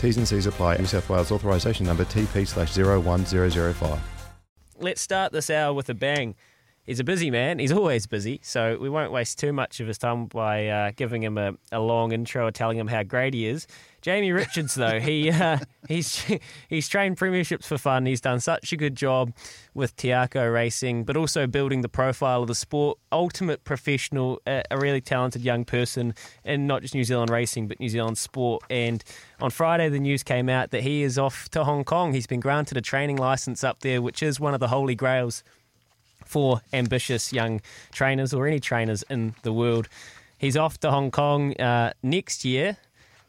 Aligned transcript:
T's 0.00 0.16
and 0.16 0.26
C's 0.26 0.46
apply. 0.46 0.76
New 0.76 0.86
South 0.86 1.08
Wales 1.08 1.32
authorisation 1.32 1.86
number 1.86 2.04
TP 2.04 2.46
slash 2.46 2.76
01005. 2.76 4.00
Let's 4.78 5.00
start 5.00 5.32
this 5.32 5.48
hour 5.48 5.72
with 5.72 5.88
a 5.88 5.94
bang. 5.94 6.34
He's 6.86 7.00
a 7.00 7.04
busy 7.04 7.32
man. 7.32 7.58
He's 7.58 7.72
always 7.72 8.06
busy, 8.06 8.38
so 8.44 8.78
we 8.80 8.88
won't 8.88 9.10
waste 9.10 9.40
too 9.40 9.52
much 9.52 9.80
of 9.80 9.88
his 9.88 9.98
time 9.98 10.26
by 10.26 10.68
uh, 10.68 10.92
giving 10.94 11.20
him 11.20 11.36
a, 11.36 11.54
a 11.72 11.80
long 11.80 12.12
intro 12.12 12.46
or 12.46 12.52
telling 12.52 12.78
him 12.78 12.86
how 12.86 13.02
great 13.02 13.34
he 13.34 13.46
is. 13.46 13.66
Jamie 14.02 14.30
Richards, 14.30 14.76
though, 14.76 15.00
he 15.00 15.32
uh, 15.32 15.58
he's 15.88 16.24
he's 16.68 16.88
trained 16.88 17.16
premierships 17.16 17.64
for 17.64 17.76
fun. 17.76 18.06
He's 18.06 18.20
done 18.20 18.38
such 18.38 18.72
a 18.72 18.76
good 18.76 18.94
job 18.94 19.32
with 19.74 19.96
Te 19.96 20.08
Akau 20.08 20.52
Racing, 20.52 21.02
but 21.02 21.16
also 21.16 21.48
building 21.48 21.80
the 21.80 21.88
profile 21.88 22.42
of 22.42 22.46
the 22.46 22.54
sport. 22.54 22.98
Ultimate 23.10 23.64
professional, 23.64 24.40
a, 24.46 24.62
a 24.70 24.78
really 24.78 25.00
talented 25.00 25.42
young 25.42 25.64
person 25.64 26.14
in 26.44 26.68
not 26.68 26.82
just 26.82 26.94
New 26.94 27.02
Zealand 27.02 27.30
racing, 27.30 27.66
but 27.66 27.80
New 27.80 27.88
Zealand 27.88 28.16
sport. 28.16 28.62
And 28.70 29.02
on 29.40 29.50
Friday, 29.50 29.88
the 29.88 29.98
news 29.98 30.22
came 30.22 30.48
out 30.48 30.70
that 30.70 30.82
he 30.82 31.02
is 31.02 31.18
off 31.18 31.48
to 31.48 31.64
Hong 31.64 31.82
Kong. 31.82 32.12
He's 32.12 32.28
been 32.28 32.38
granted 32.38 32.76
a 32.76 32.82
training 32.82 33.16
license 33.16 33.64
up 33.64 33.80
there, 33.80 34.00
which 34.00 34.22
is 34.22 34.38
one 34.38 34.54
of 34.54 34.60
the 34.60 34.68
holy 34.68 34.94
grails 34.94 35.42
for 36.26 36.60
ambitious 36.72 37.32
young 37.32 37.60
trainers 37.92 38.34
or 38.34 38.46
any 38.46 38.60
trainers 38.60 39.02
in 39.08 39.34
the 39.42 39.52
world. 39.52 39.88
He's 40.38 40.56
off 40.56 40.78
to 40.80 40.90
Hong 40.90 41.10
Kong 41.10 41.58
uh, 41.60 41.92
next 42.02 42.44
year. 42.44 42.76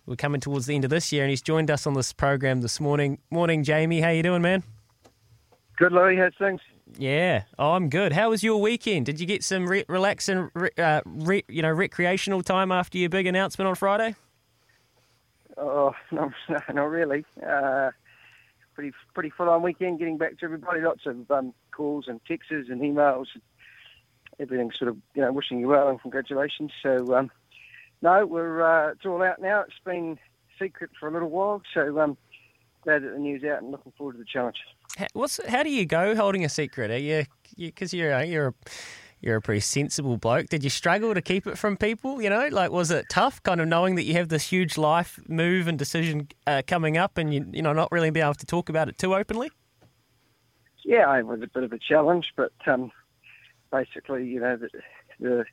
We're 0.06 0.16
coming 0.16 0.42
towards 0.42 0.66
the 0.66 0.76
end 0.76 0.84
of 0.84 0.90
this 0.90 1.12
year, 1.12 1.24
and 1.24 1.30
he's 1.30 1.42
joined 1.42 1.70
us 1.70 1.86
on 1.86 1.94
this 1.94 2.14
program 2.14 2.62
this 2.62 2.80
morning. 2.80 3.20
Morning, 3.30 3.64
Jamie. 3.64 4.02
How 4.02 4.10
you 4.10 4.24
doing, 4.24 4.42
man? 4.42 4.64
Good, 5.78 5.92
Louis. 5.92 6.18
How's 6.18 6.34
things? 6.40 6.62
Yeah, 6.98 7.44
oh, 7.60 7.74
I'm 7.74 7.90
good. 7.90 8.14
How 8.14 8.30
was 8.30 8.44
your 8.44 8.62
weekend? 8.62 9.06
Did 9.06 9.20
you 9.20 9.26
get 9.26 9.44
some 9.44 9.68
re- 9.68 9.84
relaxing, 9.88 10.50
re- 10.54 10.70
uh, 10.78 11.02
re- 11.06 11.44
you 11.48 11.62
know, 11.62 11.72
recreational 11.72 12.42
time 12.42 12.72
after 12.72 12.98
your 12.98 13.10
big 13.10 13.28
announcement 13.28 13.68
on 13.68 13.76
Friday? 13.76 14.16
Oh, 15.58 15.94
no, 16.12 16.32
not 16.74 16.90
really. 16.90 17.26
Uh, 17.46 17.92
pretty 18.78 18.94
pretty 19.16 19.32
full 19.32 19.50
on 19.50 19.64
weekend. 19.64 19.98
Getting 19.98 20.20
back 20.20 20.38
to 20.38 20.46
everybody, 20.46 20.82
lots 20.82 21.08
of 21.08 21.30
um, 21.32 21.52
calls 21.76 22.06
and 22.08 22.22
texts 22.26 22.52
and 22.52 22.80
emails. 22.80 23.26
Everything 24.40 24.72
sort 24.78 24.90
of 24.90 24.98
you 25.16 25.24
know 25.24 25.32
wishing 25.32 25.60
you 25.60 25.68
well 25.68 25.90
and 25.90 26.00
congratulations. 26.00 26.72
So 26.84 27.16
um, 27.16 27.32
no, 28.04 28.26
we're 28.28 28.62
uh, 28.62 28.92
it's 28.92 29.04
all 29.04 29.24
out 29.24 29.42
now. 29.42 29.62
It's 29.62 29.80
been 29.84 30.20
secret 30.62 30.92
for 31.00 31.10
a 31.10 31.12
little 31.12 31.32
while, 31.32 31.64
so 31.74 32.00
um, 32.00 32.18
glad 32.84 33.02
that 33.02 33.14
the 33.14 33.18
news 33.18 33.44
out 33.44 33.64
and 33.64 33.72
looking 33.72 33.94
forward 33.98 34.14
to 34.14 34.20
the 34.20 34.26
challenge. 34.26 34.58
How, 34.96 35.08
what's 35.14 35.40
how 35.48 35.64
do 35.64 35.72
you 35.72 35.88
go 35.88 36.16
holding 36.16 36.46
a 36.46 36.50
secret? 36.50 36.92
Are 36.92 37.00
you 37.00 37.26
because 37.58 37.96
you, 37.96 38.12
are 38.12 38.24
you're 38.24 38.24
you're 38.26 38.48
a 38.50 38.54
pretty 39.42 39.62
sensible 39.62 40.18
bloke. 40.18 40.48
Did 40.48 40.64
you 40.64 40.70
struggle 40.70 41.14
to 41.14 41.22
keep 41.22 41.48
it 41.48 41.58
from 41.58 41.78
people? 41.78 42.22
You 42.22 42.30
know, 42.30 42.48
like 42.52 42.72
was 42.72 42.92
it 42.92 43.06
tough, 43.10 43.42
kind 43.44 43.62
of 43.62 43.68
knowing 43.68 43.96
that 43.96 44.04
you 44.04 44.14
have 44.14 44.30
this 44.30 44.44
huge 44.44 44.78
life 44.78 45.20
move 45.28 45.68
and 45.68 45.78
decision 45.78 46.28
uh, 46.46 46.62
coming 46.66 46.98
up, 46.98 47.18
and 47.18 47.34
you 47.34 47.46
you 47.52 47.62
know 47.62 47.74
not 47.74 47.92
really 47.92 48.10
be 48.10 48.22
able 48.22 48.36
to 48.36 48.46
talk 48.46 48.70
about 48.70 48.90
it 48.90 48.98
too 48.98 49.16
openly? 49.16 49.50
Yeah, 50.84 51.14
it 51.18 51.26
was 51.26 51.42
a 51.42 51.48
bit 51.48 51.64
of 51.64 51.74
a 51.74 51.80
challenge, 51.80 52.32
but 52.38 52.54
um, 52.66 52.92
basically, 53.72 54.26
you 54.26 54.40
know, 54.40 54.56
the, 54.56 54.70
the 55.20 55.46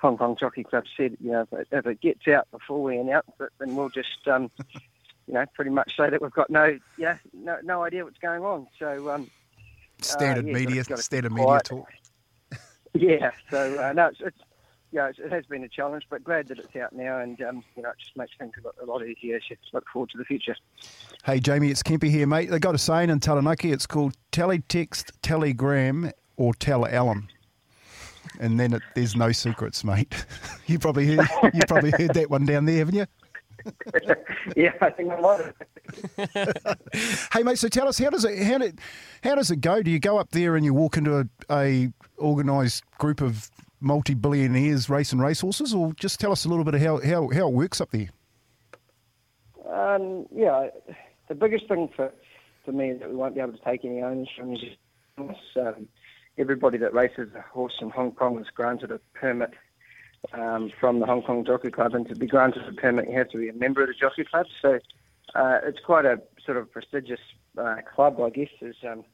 Hong 0.00 0.16
Kong 0.16 0.36
Jockey 0.40 0.64
Club 0.64 0.84
said, 0.96 1.16
you 1.20 1.32
know, 1.32 1.46
if 1.52 1.86
it 1.86 2.00
gets 2.00 2.26
out 2.28 2.50
before 2.50 2.82
we 2.82 2.96
announce 2.96 3.26
it, 3.40 3.50
then 3.58 3.76
we'll 3.76 3.90
just, 3.90 4.26
um, 4.26 4.50
you 5.26 5.34
know, 5.34 5.44
pretty 5.54 5.70
much 5.70 5.96
say 5.96 6.08
that 6.08 6.22
we've 6.22 6.30
got 6.32 6.48
no, 6.48 6.78
yeah, 6.96 7.18
no, 7.34 7.58
no 7.62 7.82
idea 7.82 8.04
what's 8.04 8.18
going 8.18 8.42
on. 8.42 8.66
So 8.78 9.10
um, 9.10 9.30
standard 10.00 10.46
uh, 10.46 10.48
yeah, 10.48 10.54
media, 10.54 10.76
gotta, 10.76 10.88
gotta 10.88 11.02
standard 11.02 11.32
media 11.32 11.60
talk. 11.62 11.88
Yeah, 12.94 13.30
so 13.48 13.80
uh, 13.80 13.92
no, 13.92 14.08
it's, 14.08 14.18
it's 14.20 14.36
yeah, 14.92 15.08
it's, 15.08 15.18
it 15.20 15.30
has 15.30 15.46
been 15.46 15.62
a 15.62 15.68
challenge, 15.68 16.04
but 16.10 16.24
glad 16.24 16.48
that 16.48 16.58
it's 16.58 16.74
out 16.74 16.92
now, 16.92 17.20
and 17.20 17.40
um, 17.42 17.62
you 17.76 17.82
know, 17.82 17.90
it 17.90 17.98
just 17.98 18.16
makes 18.16 18.32
things 18.36 18.52
a 18.60 18.66
lot, 18.66 18.74
a 18.82 18.84
lot 18.84 19.06
easier 19.06 19.36
as 19.36 19.42
you 19.48 19.56
look 19.72 19.84
forward 19.92 20.10
to 20.10 20.18
the 20.18 20.24
future. 20.24 20.56
Hey, 21.24 21.38
Jamie, 21.38 21.70
it's 21.70 21.82
Kempy 21.82 22.10
here, 22.10 22.26
mate. 22.26 22.50
They 22.50 22.58
got 22.58 22.74
a 22.74 22.78
saying 22.78 23.10
in 23.10 23.20
Taranaki. 23.20 23.70
It's 23.70 23.86
called 23.86 24.16
teletext, 24.32 25.12
telegram, 25.22 26.10
or 26.36 26.52
tell 26.54 26.86
Alan. 26.86 27.28
And 28.40 28.58
then 28.58 28.72
it, 28.74 28.82
there's 28.94 29.14
no 29.14 29.30
secrets, 29.30 29.84
mate. 29.84 30.26
you 30.66 30.78
probably 30.78 31.14
heard, 31.14 31.28
you 31.54 31.60
probably 31.68 31.92
heard 31.92 32.14
that 32.14 32.28
one 32.28 32.44
down 32.44 32.64
there, 32.64 32.78
haven't 32.78 32.96
you? 32.96 33.06
yeah, 34.56 34.72
I 34.80 34.90
think 34.90 35.12
I 35.12 35.20
might 35.20 35.40
have. 35.44 36.78
Hey, 37.32 37.42
mate. 37.42 37.58
So 37.58 37.68
tell 37.68 37.86
us, 37.86 37.98
how 37.98 38.10
does 38.10 38.24
it 38.24 38.42
how 38.42 38.58
did, 38.58 38.80
how 39.22 39.34
does 39.34 39.50
it 39.50 39.60
go? 39.60 39.82
Do 39.82 39.90
you 39.90 39.98
go 40.00 40.18
up 40.18 40.30
there 40.30 40.56
and 40.56 40.64
you 40.64 40.72
walk 40.72 40.96
into 40.96 41.18
a, 41.18 41.24
a 41.50 41.92
organised 42.20 42.84
group 42.98 43.20
of 43.20 43.50
multi-billionaires 43.80 44.90
racing 44.90 45.18
racehorses, 45.18 45.74
or 45.74 45.92
just 45.94 46.20
tell 46.20 46.32
us 46.32 46.44
a 46.44 46.48
little 46.48 46.64
bit 46.64 46.74
of 46.74 46.80
how, 46.80 47.00
how, 47.00 47.28
how 47.28 47.48
it 47.48 47.54
works 47.54 47.80
up 47.80 47.90
there? 47.90 48.10
Um, 49.72 50.26
yeah, 50.34 50.68
the 51.28 51.34
biggest 51.34 51.66
thing 51.68 51.88
for, 51.96 52.12
for 52.64 52.72
me 52.72 52.90
is 52.90 53.00
that 53.00 53.08
we 53.08 53.16
won't 53.16 53.34
be 53.34 53.40
able 53.40 53.52
to 53.52 53.64
take 53.64 53.84
any 53.84 54.02
ownership 54.02 54.34
from 54.36 54.50
New. 54.50 55.34
Um, 55.56 55.88
everybody 56.38 56.78
that 56.78 56.94
races 56.94 57.28
a 57.36 57.42
horse 57.42 57.74
in 57.80 57.90
Hong 57.90 58.12
Kong 58.12 58.38
is 58.40 58.46
granted 58.54 58.90
a 58.90 59.00
permit 59.14 59.50
um, 60.32 60.70
from 60.80 61.00
the 61.00 61.06
Hong 61.06 61.22
Kong 61.22 61.44
Jockey 61.44 61.70
Club, 61.70 61.94
and 61.94 62.08
to 62.08 62.14
be 62.14 62.26
granted 62.26 62.62
a 62.66 62.72
permit, 62.72 63.08
you 63.08 63.16
have 63.16 63.28
to 63.30 63.38
be 63.38 63.48
a 63.48 63.52
member 63.52 63.82
of 63.82 63.88
the 63.88 63.94
Jockey 63.94 64.24
Club. 64.24 64.46
So 64.62 64.78
uh, 65.34 65.58
it's 65.64 65.80
quite 65.84 66.04
a 66.04 66.20
sort 66.44 66.56
of 66.56 66.70
prestigious 66.70 67.20
uh, 67.58 67.76
club, 67.94 68.20
I 68.20 68.30
guess. 68.30 68.48
There's 68.60 68.76
um, 68.90 69.04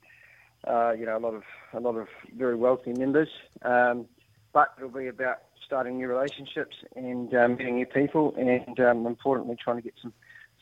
uh, 0.64 0.92
you 0.98 1.06
know 1.06 1.16
a 1.16 1.20
lot 1.20 1.34
of 1.34 1.42
a 1.72 1.80
lot 1.80 1.97
of 1.97 2.08
very 2.34 2.56
wealthy 2.56 2.92
members, 2.92 3.28
um, 3.62 4.06
but 4.53 4.72
it'll 4.78 4.91
be 4.91 5.08
about 5.08 5.38
starting 5.64 5.98
new 5.98 6.08
relationships 6.08 6.76
and 6.94 7.34
um, 7.34 7.56
meeting 7.56 7.76
new 7.76 7.86
people, 7.86 8.34
and 8.36 8.78
um, 8.80 9.06
importantly, 9.06 9.56
trying 9.62 9.76
to 9.76 9.82
get 9.82 9.94
some 10.00 10.12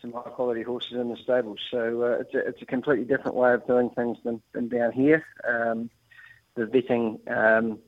some 0.00 0.12
high 0.12 0.30
quality 0.30 0.62
horses 0.62 0.92
in 0.92 1.08
the 1.08 1.16
stables. 1.16 1.58
So 1.70 2.02
uh, 2.02 2.20
it's 2.20 2.34
a, 2.34 2.38
it's 2.46 2.62
a 2.62 2.66
completely 2.66 3.04
different 3.04 3.36
way 3.36 3.54
of 3.54 3.66
doing 3.66 3.90
things 3.90 4.18
than, 4.24 4.42
than 4.52 4.68
down 4.68 4.92
here. 4.92 5.24
Um, 5.48 5.90
the 6.56 6.64
vetting 6.64 7.18
um, 7.30 7.78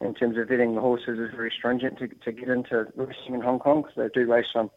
in 0.00 0.14
terms 0.14 0.36
of 0.38 0.48
vetting 0.48 0.74
the 0.74 0.80
horses 0.80 1.18
is 1.18 1.30
very 1.34 1.52
stringent 1.56 1.98
to, 1.98 2.08
to 2.08 2.32
get 2.32 2.48
into 2.48 2.86
racing 2.96 3.34
in 3.34 3.40
Hong 3.40 3.58
Kong 3.58 3.82
because 3.82 3.96
they 3.96 4.08
do 4.20 4.30
race 4.30 4.46
on, 4.54 4.70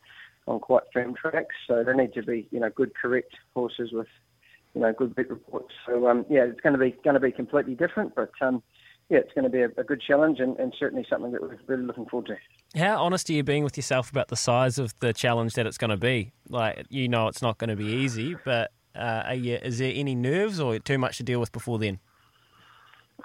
on 0.46 0.60
quite 0.60 0.84
firm 0.94 1.16
tracks. 1.16 1.56
So 1.68 1.84
they 1.84 1.94
need 1.94 2.14
to 2.14 2.24
be 2.24 2.48
you 2.52 2.60
know 2.60 2.70
good 2.70 2.94
correct 2.96 3.34
horses 3.54 3.92
with 3.92 4.08
you 4.74 4.82
know 4.82 4.94
good 4.94 5.16
vet 5.16 5.30
reports. 5.30 5.74
So 5.86 6.08
um, 6.08 6.26
yeah, 6.30 6.44
it's 6.46 6.62
going 6.62 6.74
to 6.74 6.80
be 6.80 6.92
going 7.04 7.16
to 7.16 7.20
be 7.20 7.32
completely 7.32 7.76
different, 7.76 8.16
but 8.16 8.32
um, 8.42 8.62
yeah, 9.10 9.20
it's 9.20 9.34
going 9.34 9.46
to 9.46 9.50
be 9.50 9.62
a, 9.62 9.70
a 9.78 9.84
good 9.84 10.02
challenge 10.02 10.40
and, 10.40 10.58
and 10.58 10.74
certainly 10.80 11.06
something 11.10 11.32
that 11.32 11.42
we're 11.42 11.58
really 11.68 11.84
looking 11.84 12.06
forward 12.06 12.28
to. 12.28 12.80
How 12.80 13.04
honest 13.04 13.30
are 13.30 13.34
you 13.34 13.44
being 13.44 13.64
with 13.64 13.78
yourself 13.78 14.10
about 14.10 14.28
the 14.28 14.36
size 14.36 14.78
of 14.80 14.94
the 15.00 15.14
challenge 15.14 15.54
that 15.54 15.66
it's 15.66 15.78
going 15.78 15.92
to 15.92 15.98
be? 15.98 16.32
Like, 16.50 16.86
you 16.90 17.08
know, 17.08 17.28
it's 17.28 17.42
not 17.42 17.58
going 17.58 17.70
to 17.70 17.76
be 17.76 17.86
easy, 17.86 18.36
but 18.44 18.72
Uh, 18.98 19.22
are 19.30 19.36
you, 19.36 19.56
is 19.62 19.78
there 19.78 19.94
any 19.94 20.16
nerves 20.16 20.60
or 20.60 20.80
too 20.80 20.98
much 20.98 21.18
to 21.18 21.24
deal 21.24 21.40
with 21.40 21.52
before 21.52 21.78
then? 21.78 22.00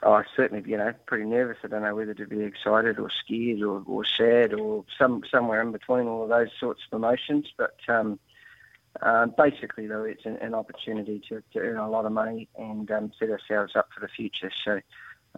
Oh, 0.02 0.22
certainly, 0.36 0.62
you 0.70 0.76
know, 0.76 0.92
pretty 1.06 1.24
nervous. 1.24 1.56
I 1.64 1.68
don't 1.68 1.82
know 1.82 1.94
whether 1.94 2.12
to 2.12 2.26
be 2.26 2.42
excited 2.42 2.98
or 2.98 3.08
scared 3.24 3.62
or, 3.62 3.82
or 3.86 4.04
sad 4.04 4.52
or 4.52 4.84
some 4.98 5.22
somewhere 5.30 5.62
in 5.62 5.72
between 5.72 6.06
all 6.06 6.24
of 6.24 6.28
those 6.28 6.50
sorts 6.60 6.82
of 6.84 6.96
emotions. 6.98 7.46
But 7.56 7.76
um, 7.88 8.18
uh, 9.00 9.26
basically, 9.38 9.86
though, 9.86 10.04
it's 10.04 10.24
an, 10.26 10.36
an 10.42 10.54
opportunity 10.54 11.20
to, 11.28 11.42
to, 11.52 11.58
earn 11.58 11.78
a 11.78 11.88
lot 11.88 12.04
of 12.04 12.12
money 12.12 12.48
and 12.58 12.90
um, 12.90 13.10
set 13.18 13.30
ourselves 13.30 13.72
up 13.74 13.88
for 13.94 14.00
the 14.00 14.08
future. 14.08 14.50
So, 14.64 14.80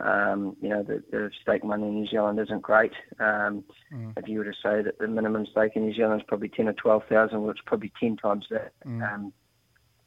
um, 0.04 0.56
you 0.60 0.68
know, 0.68 0.82
the, 0.82 1.02
the, 1.12 1.30
stake 1.40 1.62
money 1.62 1.84
in 1.84 1.94
New 1.94 2.06
Zealand 2.08 2.40
isn't 2.40 2.62
great. 2.62 2.92
Um, 3.20 3.64
mm. 3.92 4.12
If 4.16 4.26
you 4.26 4.38
were 4.38 4.44
to 4.44 4.52
say 4.52 4.82
that 4.82 4.98
the 4.98 5.06
minimum 5.06 5.46
stake 5.50 5.72
in 5.76 5.86
New 5.86 5.94
Zealand 5.94 6.20
is 6.20 6.26
probably 6.26 6.48
ten 6.48 6.68
or 6.68 6.72
twelve 6.72 7.04
thousand, 7.08 7.42
well, 7.42 7.52
it's 7.52 7.60
probably 7.64 7.92
ten 8.00 8.16
times 8.16 8.46
that. 8.50 8.72
Mm. 8.84 9.14
Um, 9.14 9.32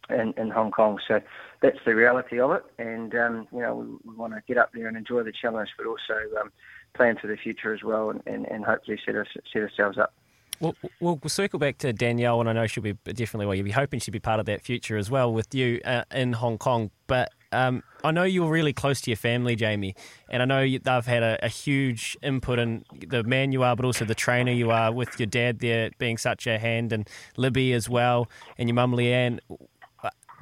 in, 0.10 0.34
in 0.38 0.50
Hong 0.50 0.72
Kong. 0.72 1.00
So 1.06 1.20
that's 1.62 1.80
the 1.86 1.94
reality 1.94 2.40
of 2.40 2.52
it. 2.52 2.64
And, 2.78 3.14
um, 3.16 3.48
you 3.52 3.60
know, 3.60 3.76
we, 3.76 4.12
we, 4.12 4.16
want 4.16 4.34
to 4.34 4.42
get 4.48 4.58
up 4.58 4.72
there 4.74 4.88
and 4.88 4.96
enjoy 4.96 5.24
the 5.24 5.34
challenge, 5.34 5.70
but 5.78 5.86
also 5.86 6.14
um, 6.40 6.50
plan 6.96 7.18
for 7.20 7.28
the 7.28 7.36
future 7.36 7.74
as 7.74 7.84
well 7.84 8.10
and, 8.10 8.22
and, 8.26 8.46
and 8.46 8.64
hopefully 8.64 8.98
set, 9.06 9.16
us, 9.16 9.28
set 9.52 9.62
ourselves 9.62 9.98
up. 9.98 10.14
We'll, 10.60 10.76
we'll, 11.00 11.20
circle 11.28 11.60
back 11.60 11.78
to 11.80 11.94
Danielle, 11.94 12.40
and 12.40 12.50
I 12.50 12.54
know 12.54 12.66
she'll 12.66 12.84
be 12.84 12.94
definitely, 13.06 13.46
well, 13.46 13.56
you'll 13.56 13.66
be 13.66 13.72
hoping 13.72 14.00
she'll 14.00 14.12
be 14.12 14.20
part 14.20 14.40
of 14.40 14.48
that 14.48 14.64
future 14.64 14.98
as 14.98 15.12
well 15.12 15.32
with 15.32 15.54
you 15.54 15.80
uh, 15.86 16.04
in 16.12 16.34
Hong 16.34 16.58
Kong. 16.58 16.90
But 17.06 17.32
um, 17.52 17.84
I 18.04 18.12
know 18.12 18.24
you're 18.24 18.50
really 18.50 18.74
close 18.74 19.00
to 19.02 19.12
your 19.12 19.18
family, 19.18 19.56
Jamie, 19.56 19.96
and 20.30 20.42
I 20.42 20.46
know 20.46 20.62
they've 20.62 21.06
had 21.06 21.24
a, 21.24 21.46
a, 21.46 21.48
huge 21.48 22.18
input 22.24 22.60
in 22.60 22.84
the 23.08 23.24
man 23.24 23.52
you 23.52 23.64
are, 23.64 23.76
but 23.76 23.86
also 23.86 24.04
the 24.04 24.16
trainer 24.16 24.52
you 24.52 24.72
are 24.72 24.92
with 24.92 25.20
your 25.20 25.28
dad 25.28 25.60
there 25.60 25.92
being 26.00 26.18
such 26.18 26.48
a 26.48 26.58
hand, 26.58 26.92
and 26.92 27.08
Libby 27.38 27.74
as 27.74 27.88
well, 27.88 28.28
and 28.58 28.68
your 28.68 28.76
mum 28.76 28.94
Leanne. 28.94 29.40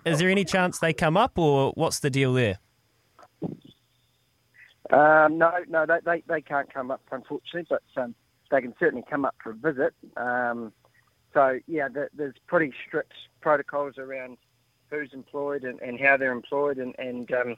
Is 0.06 0.20
there 0.20 0.30
any 0.30 0.46
chance 0.46 0.80
they 0.80 0.94
come 0.94 1.18
up, 1.18 1.38
or 1.38 1.72
what's 1.76 2.00
the 2.00 2.10
deal 2.10 2.34
there? 2.34 2.60
Um, 4.92 5.38
no, 5.38 5.52
no, 5.68 5.86
they, 5.86 6.00
they, 6.06 6.24
they 6.28 6.42
can't 6.42 6.72
come 6.72 6.92
up, 6.92 7.02
unfortunately, 7.12 7.68
but 7.70 8.02
um, 8.02 8.16
they 8.51 8.62
can 8.62 8.74
certainly 8.80 9.03
come 9.09 9.25
up 9.25 9.36
for 9.44 9.51
a 9.51 9.53
visit. 9.53 9.94
Um, 10.18 10.74
so, 11.33 11.59
yeah, 11.68 11.88
the, 11.89 12.09
there's 12.15 12.36
pretty 12.47 12.74
strict 12.88 13.13
protocols 13.42 13.97
around 13.97 14.38
who's 14.89 15.12
employed 15.13 15.63
and, 15.63 15.80
and 15.81 16.00
how 16.00 16.18
they're 16.18 16.31
employed, 16.31 16.77
and, 16.77 16.95
and 17.00 17.31
um, 17.33 17.56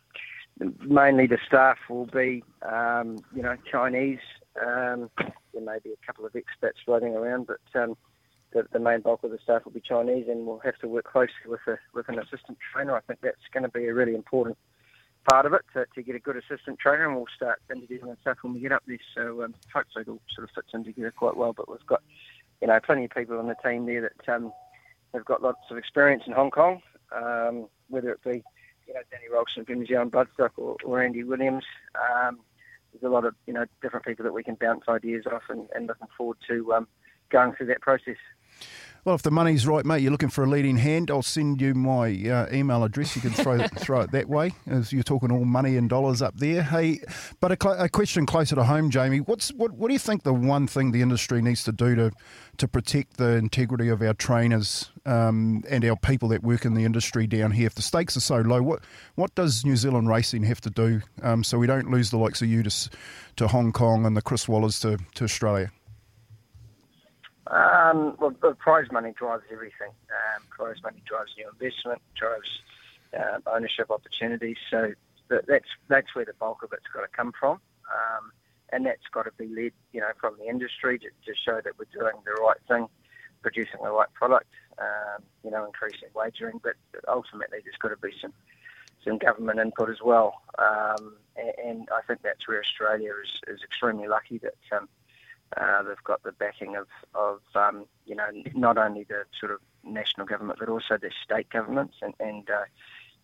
mainly 0.82 1.28
the 1.28 1.38
staff 1.46 1.78
will 1.90 2.08
be, 2.08 2.44
um, 2.64 3.18
you 3.36 3.42
know, 3.42 3.56
Chinese. 3.70 4.20
Um, 4.60 5.10
there 5.54 5.62
may 5.62 5.78
be 5.84 5.92
a 5.92 6.06
couple 6.06 6.26
of 6.26 6.34
expats 6.34 6.84
floating 6.86 7.16
around, 7.16 7.48
but 7.48 7.58
the, 8.54 8.66
the 8.72 8.80
main 8.80 9.02
bulk 9.02 9.24
of 9.24 9.32
the 9.32 9.40
staff 9.44 9.66
will 9.66 9.72
be 9.72 9.82
Chinese, 9.82 10.26
and 10.28 10.48
we'll 10.48 10.60
have 10.60 10.78
to 10.80 10.88
work 10.88 11.06
closely 11.06 11.34
with 11.48 11.62
a, 11.68 11.78
with 11.94 12.10
an 12.10 12.18
assistant 12.18 12.58
trainer. 12.74 12.96
I 12.96 13.02
think 13.02 13.20
that's 13.22 13.38
going 13.54 13.64
to 13.64 13.70
be 13.70 13.86
a 13.86 13.94
really 13.94 14.16
important 14.16 14.58
part 15.28 15.46
of 15.46 15.54
it 15.54 15.62
to, 15.74 15.86
to 15.94 16.02
get 16.02 16.16
a 16.16 16.20
good 16.20 16.38
assistant 16.38 16.80
trainer, 16.80 17.06
and 17.06 17.16
we'll 17.16 17.26
start 17.36 17.62
interviewing 17.74 18.10
and 18.10 18.18
stuff 18.22 18.38
when 18.42 18.54
we 18.54 18.60
get 18.60 18.72
up 18.72 18.84
there. 18.88 18.98
So 19.16 19.44
um, 19.44 19.54
hopefully 19.74 20.04
it 20.08 20.10
all 20.10 20.22
sort 20.34 20.48
of 20.48 20.56
fits 20.56 20.74
in 20.74 20.84
together 20.84 21.14
quite 21.16 21.36
well. 21.36 21.54
But 21.54 21.70
we've 21.70 21.86
got 21.86 22.02
you 22.62 22.68
know 22.68 22.80
plenty 22.80 23.06
of 23.06 23.12
people 23.12 23.38
on 23.38 23.48
the 23.48 23.56
team 23.64 23.86
there 23.86 24.02
that 24.02 24.34
um, 24.34 24.52
have 25.14 25.26
got 25.26 25.44
lots 25.44 25.60
of 25.70 25.78
experience 25.78 26.24
in 26.26 26.34
Hong 26.34 26.52
Kong, 26.52 26.82
um, 27.16 27.68
whether 27.90 28.12
it 28.12 28.24
be 28.24 28.44
you 28.88 28.94
know 28.94 29.02
Danny 29.12 29.26
Ralston 29.32 29.66
from 29.66 29.80
New 29.80 29.86
Zealand 29.86 30.12
Bloodstock 30.12 30.52
or, 30.58 30.78
or 30.84 31.04
Andy 31.04 31.24
Williams. 31.24 31.66
Um, 31.96 32.40
there's 32.92 33.04
a 33.04 33.14
lot 33.14 33.26
of 33.26 33.36
you 33.46 33.54
know 33.54 33.66
different 33.82 34.06
people 34.06 34.24
that 34.24 34.34
we 34.34 34.44
can 34.44 34.56
bounce 34.56 34.84
ideas 34.88 35.26
off, 35.26 35.44
and, 35.50 35.68
and 35.76 35.88
looking 35.88 36.08
forward 36.18 36.38
to 36.48 36.74
um, 36.74 36.88
going 37.30 37.54
through 37.54 37.68
that 37.68 37.82
process. 37.82 38.18
Well, 39.08 39.16
if 39.16 39.22
the 39.22 39.32
money's 39.32 39.66
right, 39.66 39.86
mate, 39.86 40.02
you're 40.02 40.12
looking 40.12 40.28
for 40.28 40.44
a 40.44 40.50
leading 40.50 40.76
hand, 40.76 41.10
I'll 41.10 41.22
send 41.22 41.62
you 41.62 41.74
my 41.74 42.08
uh, 42.30 42.48
email 42.52 42.84
address. 42.84 43.16
You 43.16 43.22
can 43.22 43.32
throw, 43.32 43.66
throw 43.78 44.02
it 44.02 44.12
that 44.12 44.28
way, 44.28 44.52
as 44.66 44.92
you're 44.92 45.02
talking 45.02 45.32
all 45.32 45.46
money 45.46 45.78
and 45.78 45.90
dollars 45.90 46.22
up 46.22 46.36
there. 46.36 46.62
Hey, 46.62 47.00
but 47.40 47.54
a, 47.54 47.58
cl- 47.58 47.80
a, 47.80 47.88
question 47.88 48.26
closer 48.26 48.56
to 48.56 48.66
home, 48.66 48.90
Jamie. 48.90 49.22
What's 49.22 49.54
what? 49.54 49.72
What 49.72 49.88
do 49.88 49.94
you 49.94 50.00
think 50.00 50.24
the 50.24 50.34
one 50.34 50.68
thing 50.68 50.92
the 50.92 51.02
industry 51.02 51.42
needs 51.42 51.64
to 51.64 51.72
do 51.72 51.96
to 51.96 52.12
to 52.58 52.68
protect 52.68 53.16
the 53.16 53.38
integrity 53.38 53.88
of 53.88 54.02
our 54.02 54.14
trainers 54.14 54.92
um, 55.06 55.64
and 55.70 55.86
our 55.86 55.96
people 55.96 56.28
that 56.28 56.44
work 56.44 56.66
in 56.66 56.74
the 56.74 56.84
industry 56.84 57.28
down 57.28 57.52
here? 57.52 57.68
If 57.68 57.76
the 57.76 57.82
stakes 57.82 58.18
are 58.18 58.20
so 58.20 58.42
low, 58.42 58.62
what 58.62 58.82
what 59.16 59.34
does 59.36 59.64
New 59.64 59.78
Zealand 59.78 60.10
racing 60.10 60.44
have 60.44 60.60
to 60.60 60.70
do 60.70 61.00
um, 61.22 61.46
so 61.46 61.58
we 61.58 61.66
don't 61.66 61.90
lose 61.90 62.10
the 62.10 62.18
likes 62.18 62.42
of 62.42 62.50
you 62.50 62.62
to 62.62 62.90
to 63.38 63.48
Hong 63.48 63.72
Kong 63.72 64.06
and 64.06 64.18
the 64.18 64.22
Chris 64.22 64.48
Wallers 64.48 64.82
to, 64.82 65.02
to 65.14 65.24
Australia? 65.24 65.72
Um, 67.50 68.18
well, 68.20 68.34
the 68.42 68.56
prize 68.56 68.92
money 68.92 69.14
drives 69.18 69.44
everything. 69.52 69.92
Um, 70.10 70.44
prize 70.50 70.78
money 70.84 71.02
drives 71.06 71.32
new 71.38 71.50
investment, 71.50 72.02
drives 72.16 72.62
uh, 73.18 73.40
ownership 73.48 73.90
opportunities. 73.90 74.58
So 74.70 74.94
that's 75.30 75.68
that's 75.88 76.14
where 76.16 76.26
the 76.26 76.34
bulk 76.34 76.64
of 76.64 76.74
it's 76.74 76.88
got 76.94 77.02
to 77.02 77.08
come 77.08 77.34
from, 77.38 77.60
um, 77.92 78.32
and 78.72 78.86
that's 78.86 79.08
got 79.12 79.24
to 79.24 79.32
be 79.38 79.48
led, 79.48 79.72
you 79.94 80.02
know, 80.02 80.12
from 80.20 80.36
the 80.40 80.48
industry 80.48 81.00
to, 81.00 81.08
to 81.26 81.36
show 81.36 81.62
that 81.64 81.74
we're 81.78 82.00
doing 82.00 82.16
the 82.26 82.32
right 82.42 82.58
thing, 82.68 82.88
producing 83.42 83.80
the 83.84 83.92
right 83.92 84.12
product, 84.14 84.50
um, 84.80 85.24
you 85.44 85.52
know, 85.52 85.66
increasing 85.66 86.10
wagering. 86.16 86.60
But 86.64 86.76
ultimately, 87.08 87.60
there's 87.64 87.78
got 87.78 87.90
to 87.90 87.98
be 87.98 88.14
some 88.22 88.34
some 89.04 89.18
government 89.18 89.60
input 89.60 89.90
as 89.90 90.02
well, 90.04 90.42
um, 90.60 91.16
and, 91.38 91.54
and, 91.64 91.90
I 91.96 92.02
think 92.06 92.24
that's 92.24 92.48
where 92.48 92.60
Australia 92.60 93.14
is, 93.24 93.56
is 93.56 93.64
extremely 93.64 94.08
lucky 94.08 94.38
that 94.40 94.56
uh, 95.56 95.84
they've 95.84 96.04
got 96.04 96.24
the 96.24 96.32
backing 96.34 96.76
of, 96.76 96.88
of 97.16 97.40
um, 97.56 97.86
you 98.06 98.16
know, 98.16 98.28
not 98.54 98.78
only 98.78 99.04
the 99.04 99.24
sort 99.40 99.52
of 99.52 99.60
national 99.84 100.28
government, 100.28 100.60
but 100.60 100.70
also 100.70 100.98
the 100.98 101.12
state 101.24 101.50
governments 101.50 101.96
and, 102.02 102.14
and 102.20 102.50
uh, 102.50 102.64